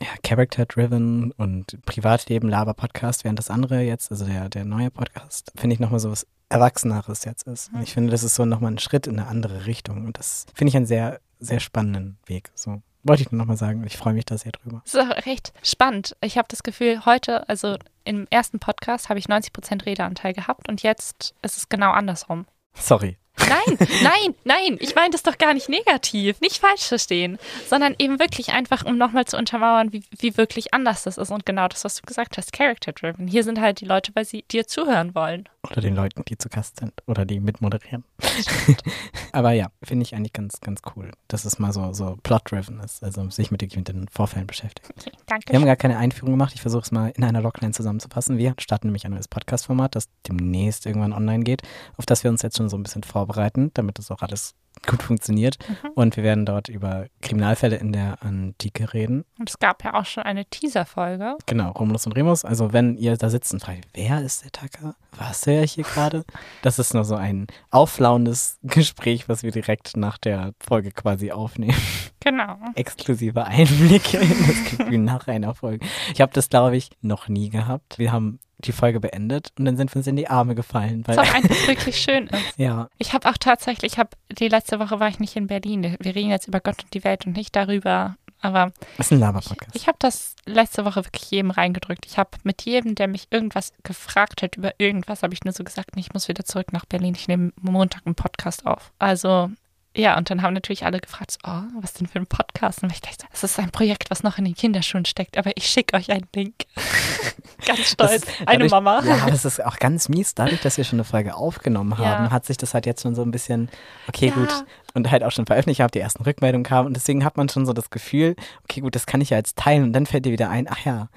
ja, 0.00 0.08
Character-driven 0.22 1.32
und 1.32 1.76
Privatleben-Laber-Podcast, 1.84 3.24
während 3.24 3.40
das 3.40 3.50
andere 3.50 3.80
jetzt, 3.82 4.12
also 4.12 4.24
der, 4.24 4.48
der 4.48 4.64
neue 4.64 4.90
Podcast, 4.90 5.52
finde 5.56 5.74
ich 5.74 5.80
nochmal 5.80 6.00
so 6.00 6.12
was 6.12 6.26
Erwachseneres 6.48 7.24
jetzt 7.24 7.46
ist. 7.46 7.72
Und 7.74 7.82
ich 7.82 7.92
finde, 7.92 8.12
das 8.12 8.22
ist 8.22 8.36
so 8.36 8.44
nochmal 8.44 8.72
ein 8.72 8.78
Schritt 8.78 9.06
in 9.06 9.18
eine 9.18 9.28
andere 9.28 9.66
Richtung. 9.66 10.06
Und 10.06 10.18
das 10.18 10.46
finde 10.54 10.70
ich 10.70 10.76
einen 10.76 10.86
sehr, 10.86 11.20
sehr 11.40 11.60
spannenden 11.60 12.18
Weg. 12.26 12.50
So. 12.54 12.82
Wollte 13.08 13.22
ich 13.22 13.32
nur 13.32 13.38
nochmal 13.38 13.56
sagen. 13.56 13.84
Ich 13.86 13.96
freue 13.96 14.14
mich 14.14 14.24
da 14.24 14.38
sehr 14.38 14.52
drüber. 14.52 14.82
Das 14.84 14.94
ist 14.94 15.00
auch 15.00 15.26
recht 15.26 15.52
spannend. 15.62 16.16
Ich 16.20 16.38
habe 16.38 16.48
das 16.48 16.62
Gefühl, 16.62 17.04
heute, 17.04 17.48
also 17.48 17.76
im 18.04 18.26
ersten 18.30 18.58
Podcast, 18.58 19.08
habe 19.08 19.18
ich 19.18 19.26
90% 19.26 19.86
Redeanteil 19.86 20.32
gehabt 20.32 20.68
und 20.68 20.82
jetzt 20.82 21.34
ist 21.42 21.56
es 21.56 21.68
genau 21.68 21.90
andersrum. 21.90 22.46
Sorry. 22.74 23.16
Nein, 23.48 23.78
nein, 24.02 24.34
nein, 24.44 24.76
ich 24.80 24.94
meine 24.94 25.10
das 25.10 25.22
doch 25.22 25.38
gar 25.38 25.54
nicht 25.54 25.68
negativ, 25.68 26.40
nicht 26.40 26.58
falsch 26.58 26.82
verstehen, 26.82 27.38
sondern 27.68 27.94
eben 27.98 28.18
wirklich 28.18 28.52
einfach, 28.52 28.84
um 28.84 28.98
nochmal 28.98 29.24
zu 29.24 29.36
untermauern, 29.36 29.92
wie, 29.92 30.02
wie 30.18 30.36
wirklich 30.36 30.74
anders 30.74 31.04
das 31.04 31.18
ist 31.18 31.30
und 31.30 31.46
genau 31.46 31.68
das, 31.68 31.84
was 31.84 31.96
du 31.96 32.02
gesagt 32.06 32.38
hast, 32.38 32.52
character-driven. 32.52 33.26
Hier 33.26 33.44
sind 33.44 33.60
halt 33.60 33.80
die 33.80 33.84
Leute, 33.84 34.12
weil 34.14 34.24
sie 34.24 34.44
dir 34.50 34.66
zuhören 34.66 35.14
wollen. 35.14 35.48
Oder 35.70 35.80
den 35.80 35.94
Leuten, 35.94 36.24
die 36.26 36.38
zu 36.38 36.48
Gast 36.48 36.78
sind 36.78 36.92
oder 37.06 37.24
die 37.24 37.40
mitmoderieren. 37.40 38.04
Aber 39.32 39.52
ja, 39.52 39.68
finde 39.82 40.04
ich 40.04 40.14
eigentlich 40.14 40.32
ganz, 40.32 40.60
ganz 40.60 40.80
cool, 40.94 41.10
dass 41.28 41.44
es 41.44 41.58
mal 41.58 41.72
so, 41.72 41.92
so 41.92 42.16
plot-driven 42.22 42.80
ist, 42.80 43.02
also 43.02 43.28
sich 43.30 43.50
mit, 43.50 43.62
mit 43.76 43.88
den 43.88 44.08
Vorfällen 44.08 44.46
beschäftigt. 44.46 44.88
Okay, 44.96 45.12
danke. 45.26 45.52
Wir 45.52 45.58
haben 45.58 45.66
gar 45.66 45.76
keine 45.76 45.98
Einführung 45.98 46.32
gemacht. 46.32 46.52
Ich 46.54 46.62
versuche 46.62 46.82
es 46.82 46.92
mal 46.92 47.12
in 47.14 47.24
einer 47.24 47.42
Logline 47.42 47.72
zusammenzufassen. 47.72 48.38
Wir 48.38 48.54
starten 48.58 48.88
nämlich 48.88 49.04
ein 49.04 49.12
neues 49.12 49.28
Podcast-Format, 49.28 49.94
das 49.94 50.08
demnächst 50.26 50.86
irgendwann 50.86 51.12
online 51.12 51.44
geht, 51.44 51.62
auf 51.96 52.06
das 52.06 52.24
wir 52.24 52.30
uns 52.30 52.42
jetzt 52.42 52.56
schon 52.56 52.68
so 52.68 52.76
ein 52.76 52.82
bisschen 52.82 53.02
vorbereiten, 53.02 53.37
damit 53.74 53.98
das 53.98 54.10
auch 54.10 54.22
alles 54.22 54.54
gut 54.86 55.02
funktioniert. 55.02 55.58
Mhm. 55.68 55.90
Und 55.94 56.16
wir 56.16 56.24
werden 56.24 56.46
dort 56.46 56.68
über 56.68 57.06
Kriminalfälle 57.20 57.76
in 57.76 57.92
der 57.92 58.22
Antike 58.22 58.92
reden. 58.94 59.24
Und 59.38 59.50
es 59.50 59.58
gab 59.58 59.84
ja 59.84 59.94
auch 59.94 60.04
schon 60.04 60.22
eine 60.22 60.44
Teaser-Folge. 60.46 61.36
Genau, 61.46 61.72
Romulus 61.72 62.06
und 62.06 62.12
Remus. 62.12 62.44
Also 62.44 62.72
wenn 62.72 62.96
ihr 62.96 63.16
da 63.16 63.30
sitzt 63.30 63.52
und 63.52 63.60
fragt, 63.60 63.86
wer 63.94 64.22
ist 64.22 64.44
der 64.44 64.52
Tacker? 64.52 64.94
Was 65.16 65.46
höre 65.46 65.62
ich 65.62 65.72
hier 65.72 65.84
gerade? 65.84 66.24
Das 66.62 66.78
ist 66.78 66.92
nur 66.92 67.04
so 67.04 67.14
ein 67.14 67.46
auflauendes 67.70 68.58
Gespräch, 68.62 69.28
was 69.28 69.42
wir 69.42 69.50
direkt 69.50 69.96
nach 69.96 70.18
der 70.18 70.52
Folge 70.60 70.90
quasi 70.90 71.30
aufnehmen. 71.30 71.76
Genau. 72.20 72.58
Exklusive 72.74 73.44
Einblicke 73.44 74.18
in 74.18 74.46
das 74.46 74.64
Gefühl 74.70 74.98
nach 74.98 75.28
einer 75.28 75.54
Folge. 75.54 75.86
Ich 76.12 76.20
habe 76.20 76.32
das, 76.32 76.48
glaube 76.48 76.76
ich, 76.76 76.90
noch 77.00 77.28
nie 77.28 77.48
gehabt. 77.48 77.98
Wir 77.98 78.12
haben 78.12 78.40
die 78.58 78.72
Folge 78.72 79.00
beendet 79.00 79.52
und 79.58 79.64
dann 79.64 79.76
sind 79.76 79.92
wir 79.92 79.96
uns 79.98 80.06
in 80.06 80.16
die 80.16 80.28
Arme 80.28 80.54
gefallen. 80.54 81.06
Weil, 81.06 81.16
Was 81.16 81.28
auch 81.28 81.34
einfach 81.34 81.68
wirklich 81.68 81.96
schön 82.00 82.26
ist. 82.28 82.58
ja, 82.58 82.88
Ich 82.98 83.12
habe 83.12 83.28
auch 83.28 83.36
tatsächlich, 83.38 83.92
ich 83.92 83.98
habe 83.98 84.10
die 84.30 84.48
letzte 84.48 84.80
Woche 84.80 84.98
war 85.00 85.08
ich 85.08 85.20
nicht 85.20 85.36
in 85.36 85.46
Berlin. 85.46 85.96
Wir 86.00 86.14
reden 86.14 86.30
jetzt 86.30 86.48
über 86.48 86.60
Gott 86.60 86.82
und 86.82 86.92
die 86.94 87.04
Welt 87.04 87.26
und 87.26 87.36
nicht 87.36 87.54
darüber. 87.54 88.16
Aber 88.40 88.72
ist 88.98 89.10
ein 89.10 89.16
ich, 89.16 89.20
Laber-Podcast. 89.20 89.74
ich 89.74 89.88
habe 89.88 89.96
das 90.00 90.36
letzte 90.46 90.84
Woche 90.84 91.04
wirklich 91.04 91.28
jedem 91.30 91.50
reingedrückt. 91.50 92.06
Ich 92.06 92.18
habe 92.18 92.30
mit 92.44 92.62
jedem, 92.62 92.94
der 92.94 93.08
mich 93.08 93.26
irgendwas 93.30 93.72
gefragt 93.82 94.42
hat 94.42 94.56
über 94.56 94.72
irgendwas, 94.78 95.22
habe 95.24 95.34
ich 95.34 95.42
nur 95.44 95.52
so 95.52 95.64
gesagt, 95.64 95.90
ich 95.96 96.12
muss 96.14 96.28
wieder 96.28 96.44
zurück 96.44 96.72
nach 96.72 96.84
Berlin. 96.84 97.14
Ich 97.16 97.26
nehme 97.26 97.52
Montag 97.60 98.02
einen 98.06 98.14
Podcast 98.14 98.64
auf. 98.64 98.92
Also 99.00 99.50
ja, 99.98 100.16
und 100.16 100.30
dann 100.30 100.42
haben 100.42 100.54
natürlich 100.54 100.84
alle 100.84 101.00
gefragt, 101.00 101.32
so, 101.32 101.38
oh, 101.44 101.62
was 101.80 101.92
denn 101.94 102.06
für 102.06 102.18
ein 102.18 102.26
Podcast? 102.26 102.82
Und 102.82 102.92
ich 102.92 103.00
dachte, 103.00 103.26
das 103.30 103.44
ist 103.44 103.58
ein 103.58 103.70
Projekt, 103.70 104.10
was 104.10 104.22
noch 104.22 104.38
in 104.38 104.44
den 104.44 104.54
Kinderschuhen 104.54 105.04
steckt, 105.04 105.36
aber 105.36 105.50
ich 105.56 105.66
schicke 105.66 105.96
euch 105.96 106.10
einen 106.10 106.26
Link. 106.34 106.54
Ganz 107.66 107.80
stolz. 107.90 108.24
Das- 108.24 108.28
eine 108.46 108.58
dadurch- 108.58 108.70
Mama. 108.70 109.02
Ja, 109.04 109.28
es 109.28 109.44
ist 109.44 109.64
auch 109.64 109.78
ganz 109.78 110.08
mies. 110.08 110.34
Dadurch, 110.34 110.60
dass 110.60 110.76
wir 110.76 110.84
schon 110.84 110.96
eine 110.98 111.04
Folge 111.04 111.34
aufgenommen 111.34 111.98
haben, 111.98 112.26
Ja. 112.26 112.30
hat 112.30 112.46
sich 112.46 112.56
das 112.56 112.72
halt 112.74 112.86
jetzt 112.86 113.02
schon 113.02 113.14
so 113.14 113.22
ein 113.22 113.30
bisschen, 113.30 113.68
okay, 114.08 114.28
Ja. 114.28 114.34
gut, 114.34 114.64
und 114.94 115.10
halt 115.10 115.24
auch 115.24 115.32
schon 115.32 115.46
veröffentlicht 115.46 115.80
habe, 115.80 115.90
die 115.90 115.98
ersten 116.00 116.22
Rückmeldungen 116.22 116.64
kamen 116.64 116.86
und 116.86 116.94
deswegen 116.94 117.24
hat 117.24 117.36
man 117.36 117.48
schon 117.48 117.66
so 117.66 117.72
das 117.72 117.90
Gefühl, 117.90 118.36
okay, 118.64 118.80
gut, 118.80 118.94
das 118.94 119.06
kann 119.06 119.20
ich 119.20 119.30
ja 119.30 119.36
jetzt 119.36 119.56
teilen 119.56 119.82
und 119.82 119.92
dann 119.92 120.06
fällt 120.06 120.24
dir 120.24 120.32
wieder 120.32 120.48
ein, 120.50 120.66
ach 120.70 120.84
ja, 120.84 121.08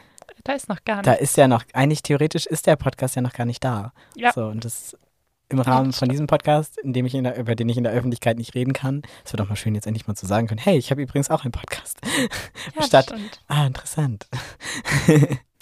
Da 0.44 0.54
ist 0.54 0.68
noch 0.70 0.84
gar 0.84 0.98
nicht. 0.98 1.08
da 1.08 1.14
ist 1.14 1.38
ja 1.38 1.48
noch, 1.48 1.64
eigentlich 1.74 2.02
theoretisch 2.04 2.48
ist 2.48 2.66
der 2.68 2.76
Podcast 2.76 3.16
ja 3.16 3.22
noch 3.22 3.34
gar 3.34 3.46
nicht 3.46 3.64
da. 3.64 3.94
Ja. 4.16 4.32
So, 4.34 4.46
und 4.48 4.66
das 4.66 4.98
im 5.52 5.60
Rahmen 5.60 5.94
von 5.94 6.10
diesem 6.10 6.28
Podcast, 6.28 6.78
in 6.80 6.94
dem 6.94 7.06
ich 7.06 7.14
in 7.14 7.24
der, 7.26 7.38
über 7.38 7.56
den 7.56 7.70
ich 7.70 7.78
in 7.78 7.84
der 7.84 7.94
Öffentlichkeit 7.94 8.38
nicht 8.38 8.56
reden 8.56 8.74
kann, 8.74 9.02
es 9.26 9.32
wird 9.34 9.40
doch 9.42 9.50
mal 9.50 9.56
schön, 9.56 9.76
jetzt 9.76 9.86
endlich 9.88 10.08
mal 10.08 10.16
zu 10.16 10.26
sagen 10.26 10.48
können, 10.48 10.62
hey, 10.62 10.78
ich 10.78 10.92
habe 10.92 11.02
übrigens 11.02 11.30
auch 11.30 11.44
einen 11.44 11.52
Podcast. 11.52 12.00
ja, 12.80 12.84
statt- 12.86 13.06
stimmt. 13.10 13.42
Ah, 13.48 13.66
interessant. 13.68 14.28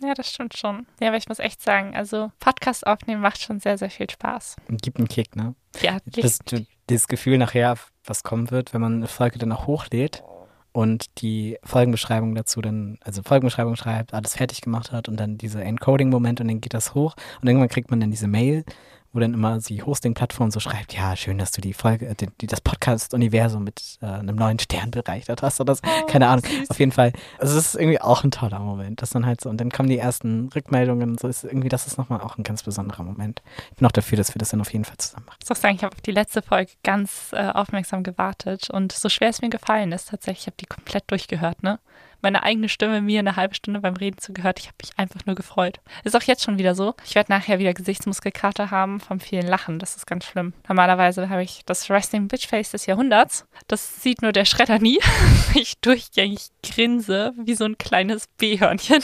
Ja, 0.01 0.13
das 0.13 0.29
stimmt 0.29 0.55
schon. 0.57 0.87
Ja, 1.01 1.09
aber 1.09 1.17
ich 1.17 1.27
muss 1.27 1.39
echt 1.39 1.61
sagen, 1.61 1.93
also 1.93 2.31
Podcast 2.39 2.87
aufnehmen 2.87 3.21
macht 3.21 3.41
schon 3.41 3.59
sehr, 3.59 3.77
sehr 3.77 3.89
viel 3.89 4.09
Spaß. 4.09 4.55
Gibt 4.81 4.97
einen 4.97 5.09
Kick, 5.09 5.35
ne? 5.35 5.55
Ja, 5.81 5.97
Das, 6.05 6.39
das 6.87 7.07
Gefühl 7.09 7.37
nachher, 7.37 7.75
was 8.05 8.23
kommen 8.23 8.49
wird, 8.49 8.73
wenn 8.73 8.79
man 8.79 8.93
eine 8.95 9.07
Folge 9.09 9.39
dann 9.39 9.51
auch 9.51 9.67
hochlädt 9.67 10.23
und 10.71 11.19
die 11.21 11.57
Folgenbeschreibung 11.65 12.33
dazu 12.33 12.61
dann, 12.61 12.97
also 13.01 13.23
Folgenbeschreibung 13.23 13.75
schreibt, 13.75 14.13
alles 14.13 14.37
fertig 14.37 14.61
gemacht 14.61 14.93
hat 14.93 15.09
und 15.09 15.17
dann 15.19 15.37
diese 15.37 15.61
Encoding-Moment 15.61 16.39
und 16.39 16.47
dann 16.47 16.61
geht 16.61 16.73
das 16.73 16.95
hoch 16.95 17.15
und 17.41 17.49
irgendwann 17.49 17.67
kriegt 17.67 17.91
man 17.91 17.99
dann 17.99 18.09
diese 18.11 18.29
Mail, 18.29 18.63
wo 19.11 19.19
dann 19.19 19.33
immer 19.33 19.57
die 19.59 19.81
Hosting-Plattform 19.81 20.51
so 20.51 20.59
schreibt, 20.59 20.93
ja, 20.93 21.15
schön, 21.15 21.37
dass 21.37 21.51
du 21.51 21.61
die 21.61 21.73
Folge, 21.73 22.07
äh, 22.07 22.15
die, 22.15 22.27
die, 22.41 22.47
das 22.47 22.61
Podcast-Universum 22.61 23.63
mit 23.63 23.97
äh, 24.01 24.05
einem 24.05 24.35
neuen 24.35 24.59
Stern 24.59 24.91
bereichert 24.91 25.41
hast 25.41 25.59
oder 25.59 25.75
so. 25.75 25.81
Keine 26.07 26.27
Ahnung. 26.27 26.45
Auf 26.69 26.79
jeden 26.79 26.91
Fall. 26.91 27.13
Also 27.39 27.57
es 27.57 27.67
ist 27.67 27.75
irgendwie 27.75 28.01
auch 28.01 28.23
ein 28.23 28.31
toller 28.31 28.59
Moment. 28.59 29.01
Das 29.01 29.09
dann 29.09 29.25
halt 29.25 29.41
so, 29.41 29.49
und 29.49 29.59
dann 29.59 29.71
kommen 29.71 29.89
die 29.89 29.97
ersten 29.97 30.49
Rückmeldungen 30.53 31.11
und 31.11 31.19
so 31.19 31.27
ist 31.27 31.43
irgendwie, 31.43 31.69
das 31.69 31.87
ist 31.87 31.97
nochmal 31.97 32.21
auch 32.21 32.37
ein 32.37 32.43
ganz 32.43 32.63
besonderer 32.63 33.03
Moment. 33.03 33.41
Ich 33.71 33.77
bin 33.77 33.87
auch 33.87 33.91
dafür, 33.91 34.17
dass 34.17 34.35
wir 34.35 34.39
das 34.39 34.49
dann 34.49 34.61
auf 34.61 34.71
jeden 34.71 34.85
Fall 34.85 34.97
zusammen 34.97 35.25
machen. 35.25 35.37
Ich 35.41 35.49
muss 35.49 35.57
auch 35.57 35.61
sagen, 35.61 35.75
ich 35.75 35.83
habe 35.83 35.95
auf 35.95 36.01
die 36.01 36.11
letzte 36.11 36.41
Folge 36.41 36.71
ganz 36.83 37.31
äh, 37.31 37.49
aufmerksam 37.49 38.03
gewartet 38.03 38.69
und 38.69 38.91
so 38.91 39.09
schwer 39.09 39.29
es 39.29 39.41
mir 39.41 39.49
gefallen 39.49 39.91
ist, 39.91 40.09
tatsächlich, 40.09 40.41
ich 40.41 40.47
habe 40.47 40.57
die 40.59 40.65
komplett 40.65 41.09
durchgehört, 41.09 41.63
ne? 41.63 41.79
Meine 42.21 42.43
eigene 42.43 42.69
Stimme 42.69 43.01
mir 43.01 43.19
eine 43.19 43.35
halbe 43.35 43.55
Stunde 43.55 43.79
beim 43.79 43.95
Reden 43.95 44.17
zugehört. 44.17 44.59
Ich 44.59 44.67
habe 44.67 44.75
mich 44.81 44.97
einfach 44.97 45.25
nur 45.25 45.35
gefreut. 45.35 45.79
Ist 46.03 46.15
auch 46.15 46.23
jetzt 46.23 46.43
schon 46.43 46.57
wieder 46.57 46.75
so. 46.75 46.95
Ich 47.05 47.15
werde 47.15 47.31
nachher 47.31 47.59
wieder 47.59 47.73
Gesichtsmuskelkater 47.73 48.71
haben 48.71 48.99
vom 48.99 49.19
vielen 49.19 49.47
Lachen. 49.47 49.79
Das 49.79 49.95
ist 49.95 50.05
ganz 50.05 50.25
schlimm. 50.25 50.53
Normalerweise 50.67 51.29
habe 51.29 51.43
ich 51.43 51.61
das 51.65 51.89
Resting 51.89 52.27
Bitch 52.27 52.47
Face 52.47 52.71
des 52.71 52.85
Jahrhunderts. 52.85 53.45
Das 53.67 54.01
sieht 54.01 54.21
nur 54.21 54.31
der 54.31 54.45
Schredder 54.45 54.79
nie. 54.79 54.99
ich 55.55 55.79
durchgängig 55.79 56.49
grinse 56.63 57.33
wie 57.37 57.55
so 57.55 57.65
ein 57.65 57.77
kleines 57.77 58.27
B-Hörnchen. 58.37 59.03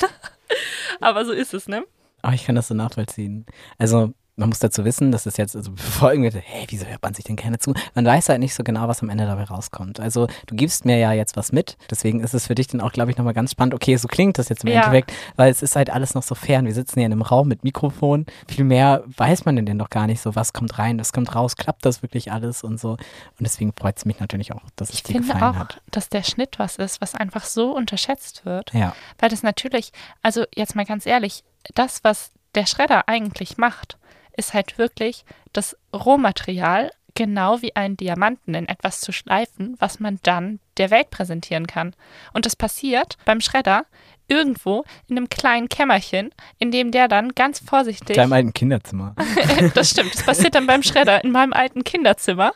Aber 0.99 1.25
so 1.25 1.31
ist 1.31 1.53
es, 1.53 1.67
ne? 1.67 1.83
Aber 2.21 2.33
ich 2.33 2.45
kann 2.45 2.55
das 2.55 2.67
so 2.67 2.73
nachvollziehen. 2.73 3.45
Also, 3.77 4.13
man 4.37 4.49
muss 4.49 4.59
dazu 4.59 4.83
wissen, 4.83 5.11
dass 5.11 5.25
es 5.25 5.37
jetzt, 5.37 5.55
also 5.55 5.71
bevor 5.71 6.11
irgendwie, 6.11 6.37
hä, 6.37 6.65
wieso 6.69 6.85
hört 6.85 7.01
man 7.01 7.13
sich 7.13 7.23
denn 7.23 7.37
gerne 7.37 7.57
zu? 7.57 7.73
Man 7.93 8.05
weiß 8.05 8.27
halt 8.29 8.39
nicht 8.39 8.53
so 8.53 8.63
genau, 8.63 8.87
was 8.87 9.01
am 9.01 9.09
Ende 9.09 9.25
dabei 9.25 9.43
rauskommt. 9.45 9.99
Also, 9.99 10.27
du 10.47 10.55
gibst 10.55 10.83
mir 10.83 10.97
ja 10.97 11.13
jetzt 11.13 11.37
was 11.37 11.51
mit, 11.53 11.77
deswegen 11.89 12.19
ist 12.21 12.33
es 12.33 12.47
für 12.47 12.55
dich 12.55 12.67
dann 12.67 12.81
auch, 12.81 12.91
glaube 12.91 13.11
ich, 13.11 13.17
nochmal 13.17 13.33
ganz 13.33 13.51
spannend. 13.51 13.73
Okay, 13.73 13.95
so 13.95 14.07
klingt 14.07 14.37
das 14.37 14.49
jetzt 14.49 14.63
im 14.63 14.69
Ja. 14.71 14.81
Endeffekt, 14.81 15.13
weil 15.37 15.49
es 15.51 15.61
ist 15.61 15.75
halt 15.77 15.89
alles 15.89 16.13
noch 16.15 16.23
so 16.23 16.35
fern. 16.35 16.65
Wir 16.65 16.73
sitzen 16.73 16.99
hier 16.99 17.05
in 17.05 17.13
einem 17.13 17.21
Raum 17.21 17.47
mit 17.47 17.63
Mikrofon. 17.63 18.25
Viel 18.47 18.65
mehr 18.65 19.03
weiß 19.15 19.45
man 19.45 19.55
denn 19.65 19.77
noch 19.77 19.89
gar 19.89 20.05
nicht 20.07 20.19
so, 20.21 20.35
was 20.35 20.51
kommt 20.51 20.77
rein, 20.79 20.99
was 20.99 21.13
kommt 21.13 21.33
raus, 21.33 21.55
klappt 21.55 21.85
das 21.85 22.01
wirklich 22.01 22.31
alles 22.31 22.63
und 22.63 22.79
so. 22.79 22.91
Und 22.91 22.99
deswegen 23.39 23.71
freut 23.73 23.97
es 23.97 24.05
mich 24.05 24.19
natürlich 24.19 24.51
auch, 24.53 24.61
dass 24.75 24.89
es 24.89 24.95
Ich 24.95 25.03
dir 25.03 25.13
finde 25.13 25.33
gefallen 25.33 25.55
auch, 25.55 25.59
hat. 25.59 25.81
dass 25.91 26.09
der 26.09 26.23
Schnitt 26.23 26.59
was 26.59 26.75
ist, 26.75 26.99
was 26.99 27.15
einfach 27.15 27.45
so 27.45 27.71
unterschätzt 27.75 28.45
wird. 28.45 28.73
Ja, 28.73 28.93
Weil 29.19 29.29
das 29.29 29.43
natürlich, 29.43 29.91
also 30.21 30.43
jetzt 30.53 30.75
mal 30.75 30.85
ganz 30.85 31.05
ehrlich, 31.05 31.43
das, 31.73 32.03
was 32.03 32.31
der 32.53 32.65
Schredder 32.65 33.07
eigentlich 33.07 33.57
macht, 33.57 33.97
ist 34.37 34.53
halt 34.53 34.77
wirklich 34.77 35.25
das 35.53 35.77
Rohmaterial, 35.93 36.91
genau 37.15 37.61
wie 37.61 37.75
einen 37.75 37.97
Diamanten 37.97 38.53
in 38.53 38.67
etwas 38.67 38.99
zu 38.99 39.11
schleifen, 39.11 39.75
was 39.79 39.99
man 39.99 40.19
dann 40.23 40.59
der 40.77 40.91
Welt 40.91 41.09
präsentieren 41.09 41.65
kann. 41.65 41.95
Und 42.33 42.45
das 42.45 42.55
passiert 42.55 43.17
beim 43.23 43.39
Schredder 43.39 43.85
irgendwo 44.27 44.83
in 45.07 45.17
einem 45.17 45.29
kleinen 45.29 45.69
Kämmerchen, 45.69 46.31
in 46.59 46.71
dem 46.71 46.91
der 46.91 47.07
dann 47.07 47.33
ganz 47.33 47.59
vorsichtig. 47.59 48.15
deinem 48.15 48.33
alten 48.33 48.53
Kinderzimmer. 48.53 49.15
das 49.73 49.91
stimmt. 49.91 50.13
Das 50.13 50.23
passiert 50.23 50.55
dann 50.55 50.67
beim 50.67 50.83
Schredder 50.83 51.23
in 51.23 51.31
meinem 51.31 51.53
alten 51.53 51.83
Kinderzimmer, 51.83 52.53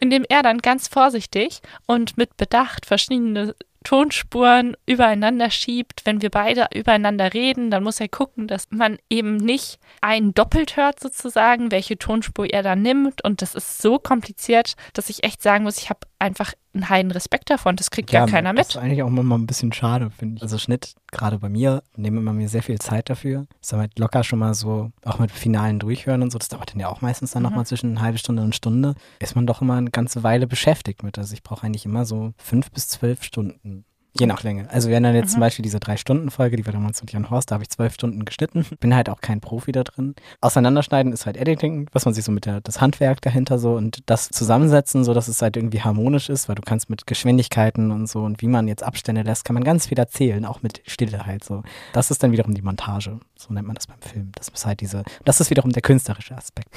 in 0.00 0.10
dem 0.10 0.24
er 0.28 0.42
dann 0.42 0.58
ganz 0.58 0.88
vorsichtig 0.88 1.60
und 1.86 2.16
mit 2.16 2.36
Bedacht 2.36 2.86
verschiedene 2.86 3.54
Tonspuren 3.84 4.76
übereinander 4.86 5.50
schiebt. 5.50 6.00
Wenn 6.04 6.22
wir 6.22 6.30
beide 6.30 6.66
übereinander 6.74 7.34
reden, 7.34 7.70
dann 7.70 7.84
muss 7.84 8.00
er 8.00 8.08
gucken, 8.08 8.48
dass 8.48 8.66
man 8.70 8.98
eben 9.08 9.36
nicht 9.36 9.78
einen 10.00 10.34
doppelt 10.34 10.76
hört 10.76 10.98
sozusagen, 10.98 11.70
welche 11.70 11.98
Tonspur 11.98 12.46
er 12.50 12.62
da 12.62 12.74
nimmt. 12.74 13.22
Und 13.22 13.42
das 13.42 13.54
ist 13.54 13.80
so 13.80 13.98
kompliziert, 13.98 14.74
dass 14.94 15.10
ich 15.10 15.22
echt 15.22 15.42
sagen 15.42 15.64
muss, 15.64 15.78
ich 15.78 15.90
habe 15.90 16.00
einfach 16.24 16.54
einen 16.72 16.88
heiden 16.88 17.10
Respekt 17.12 17.50
davon. 17.50 17.76
Das 17.76 17.90
kriegt 17.90 18.10
ja, 18.10 18.26
keiner 18.26 18.52
mit. 18.52 18.60
Das 18.60 18.70
ist 18.70 18.76
eigentlich 18.78 19.02
auch 19.02 19.08
immer 19.08 19.38
ein 19.38 19.46
bisschen 19.46 19.72
schade, 19.72 20.10
finde 20.10 20.36
ich. 20.36 20.42
Also 20.42 20.58
Schnitt, 20.58 20.94
gerade 21.12 21.38
bei 21.38 21.48
mir, 21.48 21.82
nehme 21.96 22.18
immer 22.18 22.32
mir 22.32 22.48
sehr 22.48 22.62
viel 22.62 22.78
Zeit 22.78 23.10
dafür. 23.10 23.46
Ist 23.60 23.72
halt 23.72 23.98
locker 23.98 24.24
schon 24.24 24.38
mal 24.38 24.54
so, 24.54 24.90
auch 25.04 25.18
mit 25.18 25.30
finalen 25.30 25.78
Durchhören 25.78 26.22
und 26.22 26.32
so, 26.32 26.38
das 26.38 26.48
dauert 26.48 26.72
dann 26.72 26.80
ja 26.80 26.88
auch 26.88 27.02
meistens 27.02 27.32
dann 27.32 27.42
mhm. 27.42 27.50
nochmal 27.50 27.66
zwischen 27.66 27.90
eine 27.90 28.00
halbe 28.00 28.18
Stunde 28.18 28.42
und 28.42 28.54
Stunde, 28.54 28.94
ist 29.20 29.36
man 29.36 29.46
doch 29.46 29.60
immer 29.60 29.74
eine 29.74 29.90
ganze 29.90 30.22
Weile 30.22 30.46
beschäftigt 30.46 31.02
mit. 31.02 31.18
Also 31.18 31.34
ich 31.34 31.42
brauche 31.42 31.66
eigentlich 31.66 31.84
immer 31.84 32.06
so 32.06 32.32
fünf 32.38 32.70
bis 32.70 32.88
zwölf 32.88 33.22
Stunden 33.22 33.84
Je 34.16 34.26
nach 34.26 34.44
Länge. 34.44 34.70
Also 34.70 34.88
wir 34.88 34.94
haben 34.94 35.02
dann 35.02 35.16
jetzt 35.16 35.30
mhm. 35.30 35.32
zum 35.32 35.40
Beispiel 35.40 35.64
diese 35.64 35.80
Drei-Stunden-Folge, 35.80 36.56
die 36.56 36.64
wir 36.64 36.72
damals 36.72 37.00
mit 37.02 37.12
Jan 37.12 37.30
Horst, 37.30 37.50
da 37.50 37.54
habe 37.54 37.64
ich 37.64 37.70
zwölf 37.70 37.94
Stunden 37.94 38.24
geschnitten. 38.24 38.64
Bin 38.78 38.94
halt 38.94 39.10
auch 39.10 39.20
kein 39.20 39.40
Profi 39.40 39.72
da 39.72 39.82
drin. 39.82 40.14
Auseinanderschneiden 40.40 41.12
ist 41.12 41.26
halt 41.26 41.36
Editing, 41.36 41.88
was 41.92 42.04
man 42.04 42.14
sich 42.14 42.24
so 42.24 42.30
mit 42.30 42.46
der, 42.46 42.60
das 42.60 42.80
Handwerk 42.80 43.20
dahinter 43.22 43.58
so 43.58 43.74
und 43.74 44.02
das 44.06 44.28
zusammensetzen, 44.28 45.02
so 45.02 45.14
dass 45.14 45.26
es 45.26 45.42
halt 45.42 45.56
irgendwie 45.56 45.82
harmonisch 45.82 46.28
ist, 46.28 46.48
weil 46.48 46.54
du 46.54 46.62
kannst 46.62 46.90
mit 46.90 47.08
Geschwindigkeiten 47.08 47.90
und 47.90 48.08
so 48.08 48.22
und 48.22 48.40
wie 48.40 48.46
man 48.46 48.68
jetzt 48.68 48.84
Abstände 48.84 49.22
lässt, 49.22 49.44
kann 49.44 49.54
man 49.54 49.64
ganz 49.64 49.88
viel 49.88 49.98
erzählen, 49.98 50.44
auch 50.44 50.62
mit 50.62 50.82
Stille 50.86 51.26
halt 51.26 51.42
so. 51.42 51.64
Das 51.92 52.12
ist 52.12 52.22
dann 52.22 52.30
wiederum 52.30 52.54
die 52.54 52.62
Montage. 52.62 53.18
So 53.36 53.52
nennt 53.52 53.66
man 53.66 53.74
das 53.74 53.88
beim 53.88 54.00
Film. 54.00 54.30
Das 54.36 54.48
ist 54.48 54.64
halt 54.64 54.80
diese, 54.80 55.02
das 55.24 55.40
ist 55.40 55.50
wiederum 55.50 55.72
der 55.72 55.82
künstlerische 55.82 56.36
Aspekt. 56.36 56.68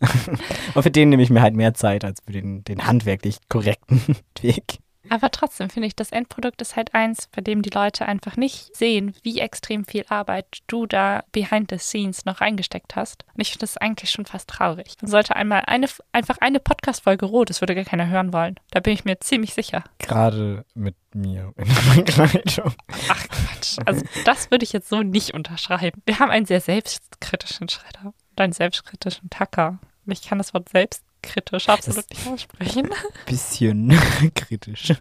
und 0.74 0.82
für 0.82 0.90
den 0.90 1.10
nehme 1.10 1.22
ich 1.22 1.30
mir 1.30 1.40
halt 1.40 1.54
mehr 1.54 1.72
Zeit 1.72 2.04
als 2.04 2.20
für 2.26 2.32
den, 2.32 2.64
den 2.64 2.84
handwerklich 2.84 3.38
korrekten 3.48 4.02
Weg. 4.40 4.79
Aber 5.10 5.30
trotzdem 5.32 5.68
finde 5.68 5.88
ich, 5.88 5.96
das 5.96 6.12
Endprodukt 6.12 6.62
ist 6.62 6.76
halt 6.76 6.94
eins, 6.94 7.26
bei 7.34 7.42
dem 7.42 7.62
die 7.62 7.70
Leute 7.70 8.06
einfach 8.06 8.36
nicht 8.36 8.76
sehen, 8.76 9.14
wie 9.22 9.40
extrem 9.40 9.84
viel 9.84 10.04
Arbeit 10.08 10.60
du 10.68 10.86
da 10.86 11.24
behind 11.32 11.70
the 11.70 11.78
scenes 11.78 12.24
noch 12.24 12.40
reingesteckt 12.40 12.94
hast. 12.94 13.24
Und 13.34 13.40
ich 13.40 13.50
finde 13.50 13.64
das 13.64 13.76
eigentlich 13.76 14.12
schon 14.12 14.24
fast 14.24 14.48
traurig. 14.48 14.94
Man 15.02 15.10
sollte 15.10 15.34
einmal 15.34 15.64
eine, 15.66 15.88
einfach 16.12 16.38
eine 16.40 16.60
Podcast-Folge 16.60 17.26
rot, 17.26 17.50
das 17.50 17.60
würde 17.60 17.74
gar 17.74 17.84
keiner 17.84 18.08
hören 18.08 18.32
wollen. 18.32 18.54
Da 18.70 18.78
bin 18.78 18.92
ich 18.92 19.04
mir 19.04 19.18
ziemlich 19.18 19.52
sicher. 19.52 19.82
Gerade 19.98 20.64
mit 20.74 20.94
mir 21.12 21.52
in 21.56 21.64
der 21.66 21.94
Begleitung. 21.96 22.72
Ach 23.08 23.28
Quatsch. 23.28 23.78
Also 23.84 24.04
das 24.24 24.52
würde 24.52 24.62
ich 24.62 24.72
jetzt 24.72 24.88
so 24.88 25.02
nicht 25.02 25.34
unterschreiben. 25.34 26.02
Wir 26.06 26.20
haben 26.20 26.30
einen 26.30 26.46
sehr 26.46 26.60
selbstkritischen 26.60 27.68
Schredder 27.68 28.06
und 28.30 28.40
einen 28.40 28.52
selbstkritischen 28.52 29.28
Tacker. 29.28 29.80
Ich 30.06 30.22
kann 30.22 30.38
das 30.38 30.54
Wort 30.54 30.68
selbst 30.68 31.04
kritisch 31.22 31.68
absolut 31.68 32.04
das 32.10 32.18
nicht 32.18 32.32
aussprechen. 32.32 32.90
Bisschen 33.26 33.88
kritisch. 34.34 34.92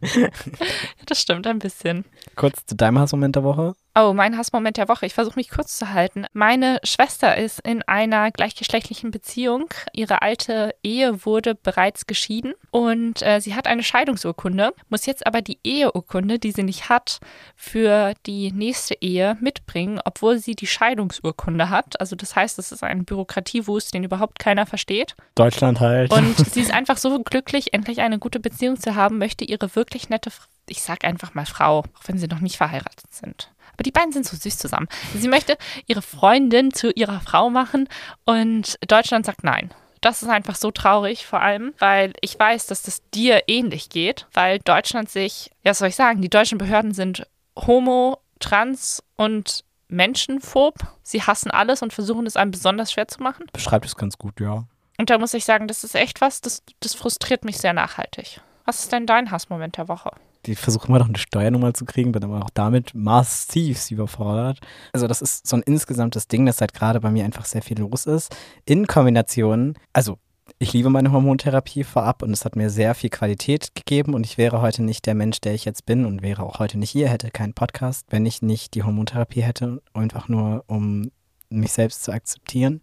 das 1.06 1.22
stimmt, 1.22 1.48
ein 1.48 1.60
bisschen. 1.60 2.06
Kurz 2.36 2.66
zu 2.66 2.76
deinem 2.76 3.00
Hassmoment 3.00 3.36
der 3.36 3.44
Woche. 3.44 3.76
Oh, 4.02 4.14
mein 4.14 4.38
Hassmoment 4.38 4.78
der 4.78 4.88
Woche. 4.88 5.06
Ich 5.06 5.14
versuche 5.14 5.36
mich 5.36 5.50
kurz 5.50 5.78
zu 5.78 5.92
halten. 5.92 6.26
Meine 6.32 6.80
Schwester 6.86 7.36
ist 7.36 7.60
in 7.60 7.82
einer 7.82 8.32
gleichgeschlechtlichen 8.32 9.12
Beziehung. 9.12 9.66
Ihre 9.92 10.22
alte 10.22 10.74
Ehe 10.84 11.26
wurde 11.26 11.54
bereits 11.54 12.08
geschieden 12.08 12.54
und 12.72 13.22
äh, 13.22 13.42
sie 13.42 13.56
hat 13.56 13.68
eine 13.68 13.84
Scheidungsurkunde, 13.84 14.72
muss 14.88 15.06
jetzt 15.06 15.28
aber 15.28 15.42
die 15.42 15.60
Eheurkunde, 15.66 16.40
die 16.40 16.52
sie 16.52 16.64
nicht 16.64 16.88
hat, 16.88 17.20
für 17.58 18.14
die 18.26 18.54
nächste 18.54 18.96
Ehe 19.02 19.36
mitbringen, 19.42 20.00
obwohl 20.06 20.38
sie 20.38 20.56
die 20.56 20.68
Scheidungsurkunde 20.68 21.70
hat. 21.70 22.00
Also 22.00 22.16
das 22.16 22.38
heißt, 22.38 22.58
das 22.58 22.72
ist 22.72 22.84
ein 22.84 23.04
Bürokratiewust, 23.04 23.94
den 23.94 24.06
überhaupt 24.06 24.40
keiner 24.40 24.66
versteht. 24.66 25.18
Deutschland 25.36 25.82
halt. 25.82 26.14
Und 26.14 26.38
sie 26.54 26.62
ist 26.62 26.74
einfach 26.74 26.98
so 26.98 27.22
glücklich, 27.22 27.74
endlich 27.74 28.00
eine 28.00 28.18
gute 28.18 28.40
Beziehung 28.40 28.80
zu 28.80 28.96
haben, 28.96 29.18
möchte 29.18 29.44
ihre 29.44 29.76
wirklich 29.76 30.08
nette, 30.08 30.32
ich 30.70 30.82
sag 30.82 31.04
einfach 31.04 31.34
mal 31.34 31.46
Frau, 31.46 31.80
auch 31.80 32.04
wenn 32.06 32.18
sie 32.18 32.28
noch 32.28 32.40
nicht 32.40 32.56
verheiratet 32.56 33.14
sind 33.14 33.52
aber 33.80 33.84
die 33.84 33.92
beiden 33.92 34.12
sind 34.12 34.26
so 34.26 34.36
süß 34.36 34.58
zusammen. 34.58 34.90
Sie 35.16 35.30
möchte 35.30 35.58
ihre 35.88 36.02
Freundin 36.02 36.74
zu 36.74 36.92
ihrer 36.92 37.22
Frau 37.22 37.50
machen 37.50 37.88
und 38.26 38.78
Deutschland 38.86 39.26
sagt 39.26 39.46
nein. 39.46 39.74
Das 40.02 40.22
ist 40.22 40.28
einfach 40.28 40.56
so 40.56 40.70
traurig, 40.72 41.26
vor 41.26 41.42
allem, 41.42 41.74
weil 41.80 42.12
ich 42.20 42.38
weiß, 42.38 42.68
dass 42.68 42.82
das 42.82 43.02
dir 43.14 43.44
ähnlich 43.48 43.90
geht, 43.90 44.28
weil 44.34 44.60
Deutschland 44.60 45.10
sich, 45.10 45.52
ja, 45.64 45.72
was 45.72 45.80
soll 45.80 45.88
ich 45.88 45.96
sagen, 45.96 46.22
die 46.22 46.30
deutschen 46.30 46.58
Behörden 46.58 46.94
sind 46.94 47.26
homo, 47.56 48.20
trans 48.40 49.02
und 49.16 49.64
menschenphob. 49.88 50.76
Sie 51.02 51.24
hassen 51.24 51.50
alles 51.50 51.82
und 51.82 51.94
versuchen 51.94 52.26
es 52.26 52.36
einem 52.36 52.52
besonders 52.52 52.92
schwer 52.92 53.08
zu 53.08 53.24
machen. 53.24 53.46
Beschreibt 53.54 53.86
es 53.86 53.96
ganz 53.96 54.18
gut, 54.18 54.42
ja. 54.42 54.66
Und 54.98 55.10
da 55.10 55.18
muss 55.18 55.34
ich 55.34 55.46
sagen, 55.46 55.70
das 55.70 55.86
ist 55.86 55.96
echt 55.96 56.20
was, 56.20 56.42
das, 56.42 56.64
das 56.82 56.96
frustriert 56.96 57.46
mich 57.46 57.58
sehr 57.58 57.74
nachhaltig. 57.74 58.42
Was 58.66 58.82
ist 58.82 58.92
denn 58.92 59.06
dein 59.06 59.32
Hassmoment 59.32 59.78
der 59.78 59.88
Woche? 59.88 60.12
Die 60.50 60.56
versuchen 60.56 60.90
immer 60.90 61.00
noch 61.00 61.08
eine 61.08 61.18
Steuernummer 61.18 61.74
zu 61.74 61.86
kriegen, 61.86 62.12
bin 62.12 62.24
aber 62.24 62.44
auch 62.44 62.50
damit 62.54 62.96
massiv 62.96 63.92
überfordert. 63.92 64.60
Also 64.94 65.08
das 65.08 65.22
ist 65.22 65.48
so 65.48 65.56
ein 65.56 65.62
insgesamtes 65.62 66.28
Ding, 66.28 66.46
dass 66.46 66.60
halt 66.60 66.74
gerade 66.74 67.00
bei 67.00 67.12
mir 67.12 67.24
einfach 67.24 67.46
sehr 67.46 67.62
viel 67.62 67.80
los 67.80 68.08
ist. 68.08 68.36
In 68.66 68.88
Kombination, 68.88 69.76
also 69.94 70.18
ich 70.58 70.74
liebe 70.74 70.90
meine 70.90 71.12
Hormontherapie 71.12 71.84
vorab 71.84 72.24
und 72.24 72.32
es 72.32 72.46
hat 72.46 72.56
mir 72.56 72.72
sehr 72.72 72.96
viel 72.96 73.12
Qualität 73.12 73.76
gegeben 73.76 74.16
und 74.16 74.26
ich 74.26 74.40
wäre 74.40 74.62
heute 74.62 74.82
nicht 74.82 75.06
der 75.06 75.14
Mensch, 75.14 75.40
der 75.40 75.54
ich 75.54 75.66
jetzt 75.66 75.86
bin 75.86 76.06
und 76.06 76.24
wäre 76.24 76.42
auch 76.42 76.58
heute 76.58 76.80
nicht 76.80 76.90
hier, 76.90 77.10
hätte 77.10 77.30
keinen 77.30 77.54
Podcast, 77.54 78.08
wenn 78.10 78.26
ich 78.26 78.42
nicht 78.42 78.74
die 78.74 78.82
Hormontherapie 78.82 79.42
hätte, 79.44 79.84
einfach 79.94 80.28
nur 80.28 80.64
um 80.66 81.12
mich 81.50 81.72
selbst 81.74 82.04
zu 82.04 82.12
akzeptieren. 82.12 82.82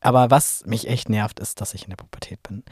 Aber 0.00 0.30
was 0.30 0.64
mich 0.66 0.88
echt 0.88 1.08
nervt, 1.08 1.40
ist, 1.40 1.60
dass 1.60 1.72
ich 1.72 1.84
in 1.84 1.90
der 1.90 1.96
Pubertät 1.96 2.42
bin. 2.42 2.64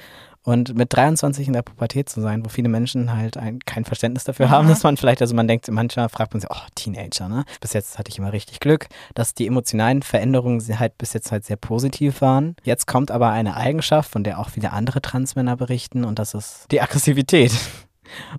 Und 0.44 0.74
mit 0.76 0.92
23 0.92 1.46
in 1.46 1.52
der 1.52 1.62
Pubertät 1.62 2.08
zu 2.08 2.20
sein, 2.20 2.44
wo 2.44 2.48
viele 2.48 2.68
Menschen 2.68 3.16
halt 3.16 3.36
ein, 3.36 3.60
kein 3.60 3.84
Verständnis 3.84 4.24
dafür 4.24 4.50
haben, 4.50 4.66
dass 4.68 4.82
man 4.82 4.96
vielleicht, 4.96 5.20
also 5.20 5.34
man 5.34 5.46
denkt, 5.46 5.70
manchmal 5.70 6.08
fragt 6.08 6.34
man 6.34 6.40
sich, 6.40 6.50
oh, 6.50 6.66
Teenager, 6.74 7.28
ne? 7.28 7.44
Bis 7.60 7.72
jetzt 7.72 7.98
hatte 7.98 8.10
ich 8.10 8.18
immer 8.18 8.32
richtig 8.32 8.58
Glück, 8.58 8.88
dass 9.14 9.34
die 9.34 9.46
emotionalen 9.46 10.02
Veränderungen 10.02 10.60
halt 10.78 10.98
bis 10.98 11.12
jetzt 11.12 11.30
halt 11.30 11.44
sehr 11.44 11.56
positiv 11.56 12.20
waren. 12.20 12.56
Jetzt 12.64 12.86
kommt 12.86 13.10
aber 13.10 13.30
eine 13.30 13.56
Eigenschaft, 13.56 14.10
von 14.10 14.24
der 14.24 14.40
auch 14.40 14.50
viele 14.50 14.72
andere 14.72 15.00
Transmänner 15.00 15.56
berichten, 15.56 16.04
und 16.04 16.18
das 16.18 16.34
ist 16.34 16.66
die 16.72 16.80
Aggressivität. 16.80 17.52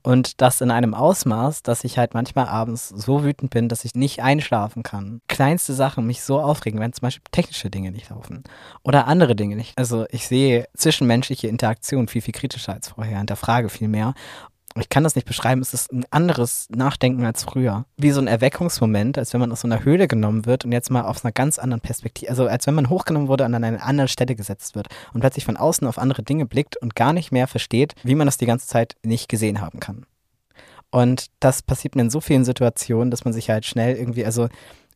Und 0.01 0.41
das 0.41 0.61
in 0.61 0.71
einem 0.71 0.93
Ausmaß, 0.93 1.63
dass 1.63 1.83
ich 1.83 1.97
halt 1.97 2.13
manchmal 2.13 2.47
abends 2.47 2.89
so 2.89 3.23
wütend 3.23 3.51
bin, 3.51 3.69
dass 3.69 3.85
ich 3.85 3.95
nicht 3.95 4.21
einschlafen 4.21 4.83
kann. 4.83 5.21
Kleinste 5.27 5.73
Sachen 5.73 6.05
mich 6.05 6.23
so 6.23 6.39
aufregen, 6.39 6.79
wenn 6.79 6.93
zum 6.93 7.01
Beispiel 7.01 7.23
technische 7.31 7.69
Dinge 7.69 7.91
nicht 7.91 8.09
laufen. 8.09 8.43
Oder 8.83 9.07
andere 9.07 9.35
Dinge 9.35 9.55
nicht. 9.55 9.77
Also 9.77 10.05
ich 10.09 10.27
sehe 10.27 10.67
zwischenmenschliche 10.75 11.47
Interaktion 11.47 12.07
viel, 12.07 12.21
viel 12.21 12.33
kritischer 12.33 12.73
als 12.73 12.89
vorher, 12.89 13.17
hinterfrage 13.17 13.69
viel 13.69 13.87
mehr 13.87 14.13
ich 14.79 14.89
kann 14.89 15.03
das 15.03 15.15
nicht 15.15 15.27
beschreiben, 15.27 15.61
es 15.61 15.73
ist 15.73 15.91
ein 15.91 16.05
anderes 16.09 16.67
Nachdenken 16.69 17.25
als 17.25 17.43
früher. 17.43 17.85
Wie 17.97 18.11
so 18.11 18.21
ein 18.21 18.27
Erweckungsmoment, 18.27 19.17
als 19.17 19.33
wenn 19.33 19.41
man 19.41 19.51
aus 19.51 19.61
so 19.61 19.67
einer 19.67 19.83
Höhle 19.83 20.07
genommen 20.07 20.45
wird 20.45 20.65
und 20.65 20.71
jetzt 20.71 20.89
mal 20.89 21.03
aus 21.03 21.23
einer 21.23 21.31
ganz 21.31 21.59
anderen 21.59 21.81
Perspektive, 21.81 22.29
also 22.29 22.47
als 22.47 22.65
wenn 22.65 22.73
man 22.73 22.89
hochgenommen 22.89 23.27
wurde 23.27 23.45
und 23.45 23.53
an 23.53 23.63
eine 23.63 23.83
andere 23.83 24.07
Stelle 24.07 24.35
gesetzt 24.35 24.75
wird 24.75 24.87
und 25.13 25.21
plötzlich 25.21 25.45
von 25.45 25.57
außen 25.57 25.87
auf 25.87 25.97
andere 25.97 26.23
Dinge 26.23 26.45
blickt 26.45 26.77
und 26.77 26.95
gar 26.95 27.13
nicht 27.13 27.31
mehr 27.31 27.47
versteht, 27.47 27.93
wie 28.03 28.15
man 28.15 28.27
das 28.27 28.37
die 28.37 28.45
ganze 28.45 28.67
Zeit 28.67 28.95
nicht 29.03 29.29
gesehen 29.29 29.61
haben 29.61 29.79
kann. 29.79 30.05
Und 30.93 31.27
das 31.39 31.63
passiert 31.63 31.95
mir 31.95 32.03
in 32.03 32.11
so 32.11 32.21
vielen 32.21 32.45
Situationen, 32.45 33.09
dass 33.09 33.25
man 33.25 33.33
sich 33.33 33.49
halt 33.49 33.65
schnell 33.65 33.95
irgendwie, 33.95 34.25
also 34.25 34.47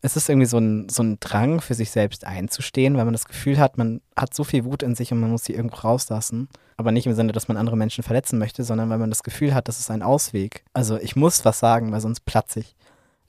es 0.02 0.16
ist 0.16 0.30
irgendwie 0.30 0.46
so 0.48 0.58
ein, 0.58 0.90
so 0.90 1.04
ein 1.04 1.20
Drang, 1.20 1.62
für 1.62 1.74
sich 1.74 1.92
selbst 1.92 2.26
einzustehen, 2.26 2.98
weil 2.98 3.06
man 3.06 3.14
das 3.14 3.26
Gefühl 3.26 3.58
hat, 3.58 3.78
man 3.78 4.02
hat 4.16 4.34
so 4.34 4.44
viel 4.44 4.66
Wut 4.66 4.84
in 4.84 4.96
sich 4.96 5.12
und 5.12 5.20
man 5.20 5.32
muss 5.32 5.46
sie 5.46 5.54
irgendwo 5.54 5.78
rauslassen. 5.78 6.50
Aber 6.78 6.92
nicht 6.92 7.08
im 7.08 7.14
Sinne, 7.14 7.32
dass 7.32 7.48
man 7.48 7.58
andere 7.58 7.78
Menschen 7.78 8.04
verletzen 8.04 8.38
möchte, 8.38 8.64
sondern 8.64 8.90
weil 8.90 9.00
man 9.00 9.10
das 9.10 9.24
Gefühl 9.24 9.54
hat, 9.54 9.68
das 9.68 9.80
ist 9.80 9.90
ein 9.90 10.04
Ausweg. 10.04 10.64
Also 10.74 10.98
ich 10.98 11.16
muss 11.16 11.44
was 11.44 11.60
sagen, 11.60 11.92
weil 11.92 12.02
sonst 12.02 12.22
platze 12.22 12.60
ich. 12.60 12.76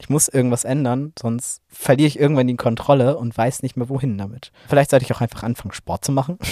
Ich 0.00 0.08
muss 0.08 0.28
irgendwas 0.28 0.64
ändern, 0.64 1.12
sonst 1.18 1.60
verliere 1.68 2.06
ich 2.06 2.18
irgendwann 2.18 2.46
die 2.46 2.56
Kontrolle 2.56 3.16
und 3.16 3.36
weiß 3.36 3.62
nicht 3.62 3.76
mehr, 3.76 3.88
wohin 3.88 4.16
damit. 4.16 4.52
Vielleicht 4.68 4.90
sollte 4.90 5.04
ich 5.04 5.12
auch 5.12 5.20
einfach 5.20 5.42
anfangen, 5.42 5.72
Sport 5.72 6.04
zu 6.04 6.12
machen. 6.12 6.38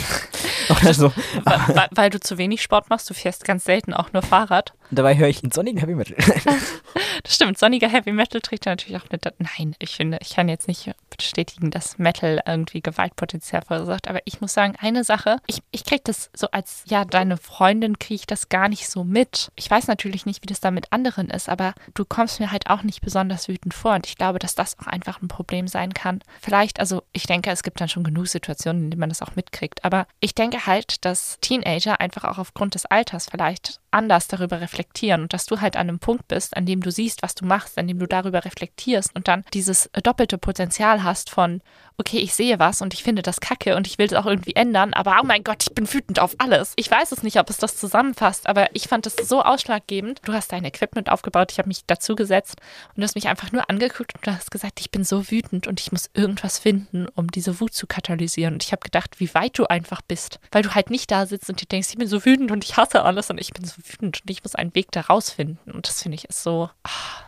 Oder 0.69 0.95
so. 0.95 1.13
weil, 1.45 1.89
weil, 1.93 2.11
du 2.11 2.19
zu 2.19 2.39
wenig 2.39 2.63
Sport 2.63 2.91
machst, 2.91 3.09
du 3.09 3.15
fährst 3.15 3.45
ganz 3.45 3.65
selten 3.65 3.95
auch 3.95 4.13
nur 4.13 4.23
Fahrrad. 4.23 4.73
Und 4.91 4.99
dabei 4.99 5.17
höre 5.17 5.29
ich 5.29 5.43
einen 5.43 5.53
sonnigen 5.53 5.79
Heavy 5.79 5.95
Metal. 5.95 6.17
das 7.23 7.35
stimmt, 7.35 7.59
sonniger 7.59 7.89
Heavy 7.89 8.13
Metal 8.13 8.41
trägt 8.41 8.67
natürlich 8.67 9.01
auch 9.01 9.09
mit. 9.11 9.25
Nein, 9.39 9.77
ich 9.79 9.97
finde, 9.97 10.19
ich 10.21 10.31
kann 10.35 10.49
jetzt 10.49 10.69
nicht 10.69 10.93
bestätigen, 11.17 11.71
dass 11.71 11.99
Metal 11.99 12.43
irgendwie 12.47 12.81
Gewaltpotenzial 12.81 13.63
verursacht, 13.63 14.09
aber 14.09 14.21
ich 14.25 14.41
muss 14.41 14.53
sagen, 14.53 14.75
eine 14.79 15.05
Sache, 15.05 15.39
ich, 15.47 15.63
ich 15.71 15.85
kriege 15.85 16.03
das 16.05 16.31
so 16.35 16.49
als, 16.51 16.83
ja, 16.87 17.05
deine 17.05 17.37
Freundin 17.37 17.99
kriege 17.99 18.17
ich 18.17 18.27
das 18.27 18.49
gar 18.49 18.69
nicht 18.69 18.89
so 18.89 19.05
mit. 19.05 19.51
Ich 19.57 19.71
weiß 19.71 19.87
natürlich 19.87 20.27
nicht, 20.27 20.43
wie 20.43 20.47
das 20.47 20.61
da 20.61 20.71
mit 20.71 20.93
anderen 20.93 21.31
ist, 21.31 21.49
aber 21.49 21.75
du 21.95 22.05
kommst 22.05 22.41
mir 22.41 22.53
halt 22.53 22.69
auch 22.69 22.83
nicht 22.83 23.01
besonders 23.01 23.36
wütend 23.49 23.75
vor. 23.75 23.95
Und 23.95 24.07
ich 24.07 24.17
glaube, 24.17 24.39
dass 24.39 24.55
das 24.55 24.79
auch 24.79 24.87
einfach 24.87 25.23
ein 25.23 25.29
Problem 25.29 25.69
sein 25.69 25.95
kann. 25.95 26.21
Vielleicht, 26.41 26.81
also 26.81 27.03
ich 27.13 27.27
denke, 27.27 27.51
es 27.51 27.63
gibt 27.63 27.81
dann 27.81 27.89
schon 27.89 28.05
genug 28.05 28.29
Situationen, 28.29 28.85
in 28.85 28.91
denen 28.91 29.01
man 29.01 29.09
das 29.09 29.23
auch 29.23 29.37
mitkriegt, 29.37 29.85
aber 29.85 30.07
ich 30.21 30.35
denke 30.35 30.67
halt, 30.67 31.05
dass 31.05 31.39
Teenager 31.41 32.01
einfach 32.01 32.25
auch 32.25 32.39
aufgrund 32.39 32.75
des 32.75 32.87
Alters 32.87 33.29
vielleicht 33.31 33.81
anders 33.91 34.29
darüber 34.29 34.61
reflektieren. 34.61 35.23
Und 35.23 35.33
dass 35.33 35.47
du 35.47 35.61
halt 35.61 35.77
an 35.77 35.89
einem 35.89 35.99
Punkt 35.99 36.29
bist, 36.29 36.57
an 36.57 36.67
dem 36.67 36.83
du 36.83 36.91
siehst, 36.91 37.23
was 37.23 37.35
du 37.35 37.45
machst, 37.45 37.79
an 37.79 37.89
dem 37.89 37.99
du 37.99 38.07
darüber 38.07 38.45
reflektierst 38.45 39.15
und 39.15 39.27
dann 39.27 39.45
dieses 39.55 39.91
doppelte 40.03 40.39
Potenzial 40.39 41.03
hast 41.03 41.31
von, 41.31 41.63
okay, 41.99 42.19
ich 42.19 42.35
sehe 42.35 42.59
was 42.59 42.83
und 42.83 42.95
ich 42.95 43.03
finde 43.03 43.23
das 43.23 43.41
kacke 43.41 43.77
und 43.77 43.87
ich 43.87 43.99
will 43.99 44.07
es 44.07 44.13
auch 44.13 44.27
irgendwie 44.27 44.55
ändern, 44.55 44.95
aber 44.95 45.19
oh 45.23 45.27
mein 45.27 45.45
Gott, 45.45 45.63
ich 45.63 45.75
bin 45.75 45.93
wütend 45.93 46.21
auf 46.21 46.35
alles. 46.39 46.73
Ich 46.77 46.91
weiß 46.91 47.13
es 47.13 47.23
nicht, 47.23 47.39
ob 47.39 47.51
es 47.51 47.57
das 47.57 47.77
zusammenfasst, 47.77 48.49
aber 48.49 48.75
ich 48.75 48.89
fand 48.89 49.07
es 49.07 49.17
so 49.17 49.43
ausschlaggebend. 49.43 50.21
Du 50.25 50.33
hast 50.33 50.53
dein 50.53 50.65
Equipment 50.65 51.11
aufgebaut, 51.11 51.53
ich 51.53 51.59
habe 51.59 51.69
mich 51.69 51.85
dazu 51.87 52.15
gesetzt 52.15 52.57
und 52.89 52.99
du 52.99 53.03
hast 53.03 53.15
mich 53.15 53.29
einfach 53.29 53.53
nur 53.53 53.69
angeguckt 53.71 54.15
und 54.15 54.27
du 54.27 54.33
hast 54.33 54.51
gesagt, 54.51 54.81
ich 54.81 54.91
bin 54.91 55.05
so 55.05 55.31
wütend 55.31 55.67
und 55.67 55.81
ich 55.81 55.93
muss 55.93 56.11
irgendwas 56.15 56.59
finden, 56.59 57.07
um 57.15 57.31
diese 57.31 57.61
Wut 57.61 57.75
zu 57.75 57.87
katalysieren. 57.87 58.55
Und 58.55 58.65
ich 58.65 58.73
habe 58.73 58.83
gedacht, 58.83 59.19
wie 59.21 59.33
weit 59.35 59.59
du 59.59 59.67
einfach 59.67 60.03
bist. 60.03 60.41
weil 60.53 60.63
du 60.63 60.75
halt 60.75 60.91
nicht 60.91 61.11
da 61.11 61.27
sitzt 61.27 61.49
und 61.51 61.61
dir 61.61 61.67
denkst, 61.67 61.89
ich 61.91 61.99
bin 61.99 62.09
so 62.09 62.25
wütend 62.25 62.51
und 62.51 62.65
ich 62.65 62.77
hasse 62.77 63.03
alles 63.03 63.31
und 63.31 63.41
ich 63.41 63.53
bin 63.53 63.65
so 63.65 63.77
wütend 63.77 64.21
und 64.23 64.31
ich 64.31 64.43
muss 64.43 64.55
einen 64.55 64.75
Weg 64.75 64.91
da 64.93 65.03
rausfinden. 65.03 65.59
Und 65.73 65.89
das 65.89 66.03
finde 66.03 66.17
ich 66.17 66.27
ist 66.29 66.43
so, 66.43 66.71
ah, 66.83 67.26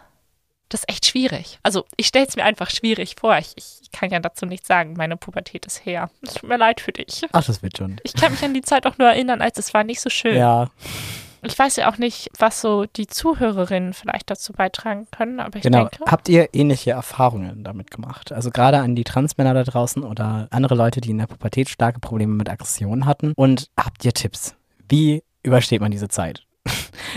das 0.69 0.81
ist 0.81 0.89
echt 0.89 1.07
schwierig. 1.07 1.59
Also 1.63 1.85
ich 1.97 2.07
stelle 2.07 2.27
es 2.27 2.37
mir 2.37 2.45
einfach 2.45 2.71
schwierig 2.71 3.17
vor. 3.19 3.37
Ich, 3.39 3.55
ich 3.57 3.91
kann 3.93 4.11
ja 4.11 4.21
dazu 4.21 4.47
nichts 4.47 4.69
sagen. 4.69 4.95
Meine 4.97 5.17
Pubertät 5.17 5.67
ist 5.67 5.85
her. 5.85 6.11
Es 6.23 6.35
tut 6.35 6.49
mir 6.49 6.59
leid 6.59 6.81
für 6.81 6.93
dich. 6.93 7.27
Ach, 7.33 7.45
das 7.45 7.63
wird 7.63 7.79
schon. 7.79 7.97
Ich 8.03 8.15
kann 8.15 8.33
mich 8.33 8.43
an 8.45 8.55
die 8.55 8.63
Zeit 8.63 8.87
auch 8.87 8.99
nur 8.99 9.09
erinnern, 9.09 9.41
als 9.43 9.59
es 9.59 9.73
war 9.75 9.85
nicht 9.85 10.01
so 10.01 10.11
schön. 10.11 10.37
Ja, 10.37 10.69
Ich 11.43 11.59
weiß 11.59 11.77
ja 11.77 11.91
auch 11.91 11.99
nicht, 11.99 12.31
was 12.39 12.61
so 12.61 12.85
die 12.85 13.07
Zuhörerinnen 13.07 13.95
vielleicht 13.95 14.29
dazu 14.31 14.53
beitragen 14.53 15.07
können, 15.11 15.41
aber 15.41 15.57
ich 15.57 15.63
genau. 15.63 15.87
denke. 15.87 16.11
Habt 16.11 16.29
ihr 16.29 16.49
ähnliche 16.53 16.91
Erfahrungen 16.91 17.63
damit 17.65 17.91
gemacht? 17.91 18.33
Also 18.33 18.51
gerade 18.51 18.79
an 18.79 18.97
die 18.97 19.05
Transmänner 19.05 19.55
da 19.55 19.63
draußen 19.63 20.03
oder 20.03 20.49
andere 20.51 20.75
Leute, 20.75 21.01
die 21.01 21.11
in 21.11 21.19
der 21.19 21.27
Pubertät 21.27 21.69
starke 21.69 22.01
Probleme 22.01 22.35
mit 22.35 22.51
Aggressionen 22.51 23.07
hatten. 23.07 23.33
Und 23.37 23.71
habt 23.79 24.05
ihr 24.05 24.13
Tipps? 24.13 24.55
Wie 24.89 25.23
übersteht 25.43 25.81
man 25.81 25.91
diese 25.91 26.09
Zeit? 26.09 26.45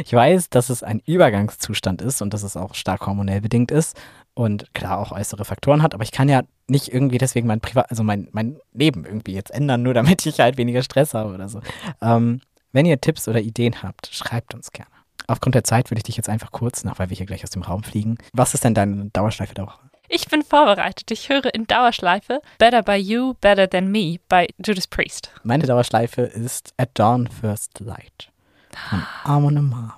Ich 0.05 0.13
weiß, 0.13 0.49
dass 0.49 0.69
es 0.69 0.83
ein 0.83 1.01
Übergangszustand 1.05 2.01
ist 2.01 2.21
und 2.21 2.33
dass 2.33 2.43
es 2.43 2.57
auch 2.57 2.75
stark 2.75 3.05
hormonell 3.05 3.41
bedingt 3.41 3.71
ist 3.71 3.97
und 4.33 4.73
klar 4.73 4.99
auch 4.99 5.11
äußere 5.11 5.45
Faktoren 5.45 5.81
hat, 5.81 5.93
aber 5.93 6.03
ich 6.03 6.11
kann 6.11 6.29
ja 6.29 6.43
nicht 6.67 6.93
irgendwie 6.93 7.17
deswegen 7.17 7.47
mein 7.47 7.59
Privat, 7.59 7.89
also 7.89 8.03
mein, 8.03 8.29
mein 8.31 8.57
Leben 8.73 9.05
irgendwie 9.05 9.33
jetzt 9.33 9.51
ändern, 9.51 9.83
nur 9.83 9.93
damit 9.93 10.25
ich 10.25 10.39
halt 10.39 10.57
weniger 10.57 10.83
Stress 10.83 11.13
habe 11.13 11.33
oder 11.33 11.49
so. 11.49 11.61
Ähm, 12.01 12.41
wenn 12.71 12.85
ihr 12.85 13.01
Tipps 13.01 13.27
oder 13.27 13.41
Ideen 13.41 13.83
habt, 13.83 14.07
schreibt 14.11 14.53
uns 14.53 14.71
gerne. 14.71 14.89
Aufgrund 15.27 15.55
der 15.55 15.63
Zeit 15.63 15.91
würde 15.91 15.99
ich 15.99 16.03
dich 16.03 16.17
jetzt 16.17 16.29
einfach 16.29 16.51
kurz, 16.51 16.83
nach 16.83 16.99
weil 16.99 17.09
wir 17.09 17.17
hier 17.17 17.25
gleich 17.25 17.43
aus 17.43 17.49
dem 17.51 17.61
Raum 17.61 17.83
fliegen. 17.83 18.17
Was 18.33 18.53
ist 18.53 18.63
denn 18.63 18.73
deine 18.73 19.09
Dauerschleife 19.11 19.53
der 19.53 19.65
Woche? 19.65 19.79
Ich 20.07 20.27
bin 20.27 20.41
vorbereitet. 20.41 21.09
Ich 21.11 21.29
höre 21.29 21.53
in 21.53 21.67
Dauerschleife 21.67 22.41
Better 22.57 22.83
by 22.83 22.95
You, 22.95 23.33
Better 23.39 23.69
Than 23.69 23.91
Me 23.91 24.17
bei 24.27 24.47
Judas 24.65 24.87
Priest. 24.87 25.31
Meine 25.43 25.65
Dauerschleife 25.65 26.23
ist 26.23 26.73
At 26.75 26.89
Dawn 26.95 27.27
First 27.27 27.79
Light 27.79 28.31
von 28.75 29.03
Amon. 29.23 29.91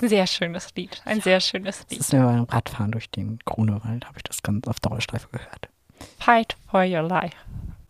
Ein 0.00 0.08
sehr 0.08 0.26
schönes 0.26 0.68
Lied. 0.76 1.02
Ein 1.04 1.20
sehr 1.20 1.40
schönes 1.40 1.78
Das 1.80 1.90
Lied. 1.90 2.00
ist 2.00 2.12
mir 2.12 2.22
beim 2.22 2.44
Radfahren 2.44 2.92
durch 2.92 3.10
den 3.10 3.38
Grunewald, 3.44 4.04
habe 4.06 4.16
ich 4.16 4.22
das 4.22 4.42
ganz 4.42 4.68
auf 4.68 4.78
Dauerschleife 4.80 5.28
gehört. 5.32 5.68
Fight 6.20 6.56
for 6.70 6.82
your 6.84 7.02
life. 7.02 7.34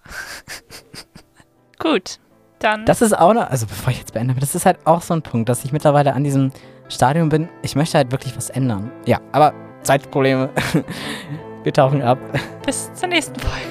Gut, 1.79 2.19
dann. 2.61 2.85
Das 2.87 3.03
ist 3.03 3.17
auch 3.17 3.35
noch, 3.35 3.49
also 3.51 3.67
bevor 3.67 3.93
ich 3.93 3.99
jetzt 3.99 4.15
beende, 4.15 4.35
das 4.35 4.55
ist 4.55 4.67
halt 4.67 4.87
auch 4.87 5.03
so 5.03 5.15
ein 5.15 5.23
Punkt, 5.23 5.49
dass 5.49 5.65
ich 5.65 5.73
mittlerweile 5.73 6.15
an 6.15 6.25
diesem 6.25 6.51
Stadium 6.89 7.29
bin. 7.29 7.49
Ich 7.63 7.77
möchte 7.77 7.99
halt 7.99 8.11
wirklich 8.11 8.37
was 8.37 8.51
ändern. 8.51 8.91
Ja, 9.07 9.21
aber 9.33 9.53
Zeitprobleme. 9.83 10.51
Wir 11.63 11.73
tauchen 11.73 12.01
ab 12.03 12.19
bis 12.65 12.93
zur 12.95 13.09
nächsten 13.09 13.39
Folge. 13.39 13.67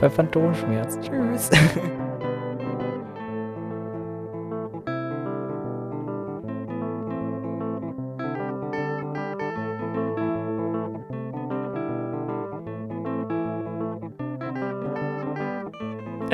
bei 0.00 0.10
Phantomschmerz. 0.10 0.98
Tschüss. 1.00 1.50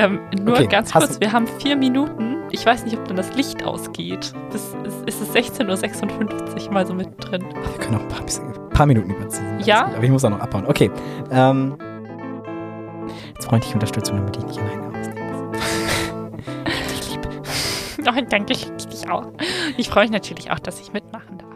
Ähm, 0.03 0.19
nur 0.41 0.55
Okay, 0.55 0.67
ganz 0.67 0.91
kurz, 0.91 1.19
wir 1.19 1.31
haben 1.31 1.47
vier 1.59 1.75
Minuten. 1.75 2.37
Ich 2.51 2.65
weiß 2.65 2.83
nicht, 2.83 2.97
ob 2.97 3.07
dann 3.07 3.15
das 3.17 3.33
Licht 3.35 3.63
ausgeht. 3.63 4.33
Bis 4.51 4.75
es 5.05 5.21
ist 5.21 5.35
16.56 5.35 6.67
Uhr 6.67 6.73
mal 6.73 6.85
so 6.85 6.93
mittendrin. 6.93 7.41
Wir 7.41 7.79
können 7.79 7.93
noch 7.95 8.01
ein 8.01 8.07
paar, 8.09 8.23
bisschen, 8.23 8.53
paar 8.71 8.85
Minuten 8.85 9.11
überziehen. 9.11 9.59
Ja? 9.63 9.85
Aber 9.85 10.03
ich 10.03 10.11
muss 10.11 10.25
auch 10.25 10.29
noch 10.29 10.39
abhauen. 10.39 10.65
Okay. 10.67 10.91
Ähm, 11.31 11.77
jetzt 13.33 13.45
freundliche 13.45 13.75
Unterstützung, 13.75 14.17
damit 14.17 14.37
ich 14.37 14.45
nicht 14.45 14.59
alleine 14.59 14.87
ausnehme. 14.87 15.51
ich 16.93 17.11
lieb. 17.11 17.21
Oh, 18.05 18.21
danke, 18.29 18.51
ich 18.51 18.65
dich 18.87 19.09
auch. 19.09 19.31
Ich 19.77 19.89
freue 19.89 20.03
mich 20.03 20.11
natürlich 20.11 20.51
auch, 20.51 20.59
dass 20.59 20.81
ich 20.81 20.91
mitmachen 20.91 21.37
darf. 21.37 21.52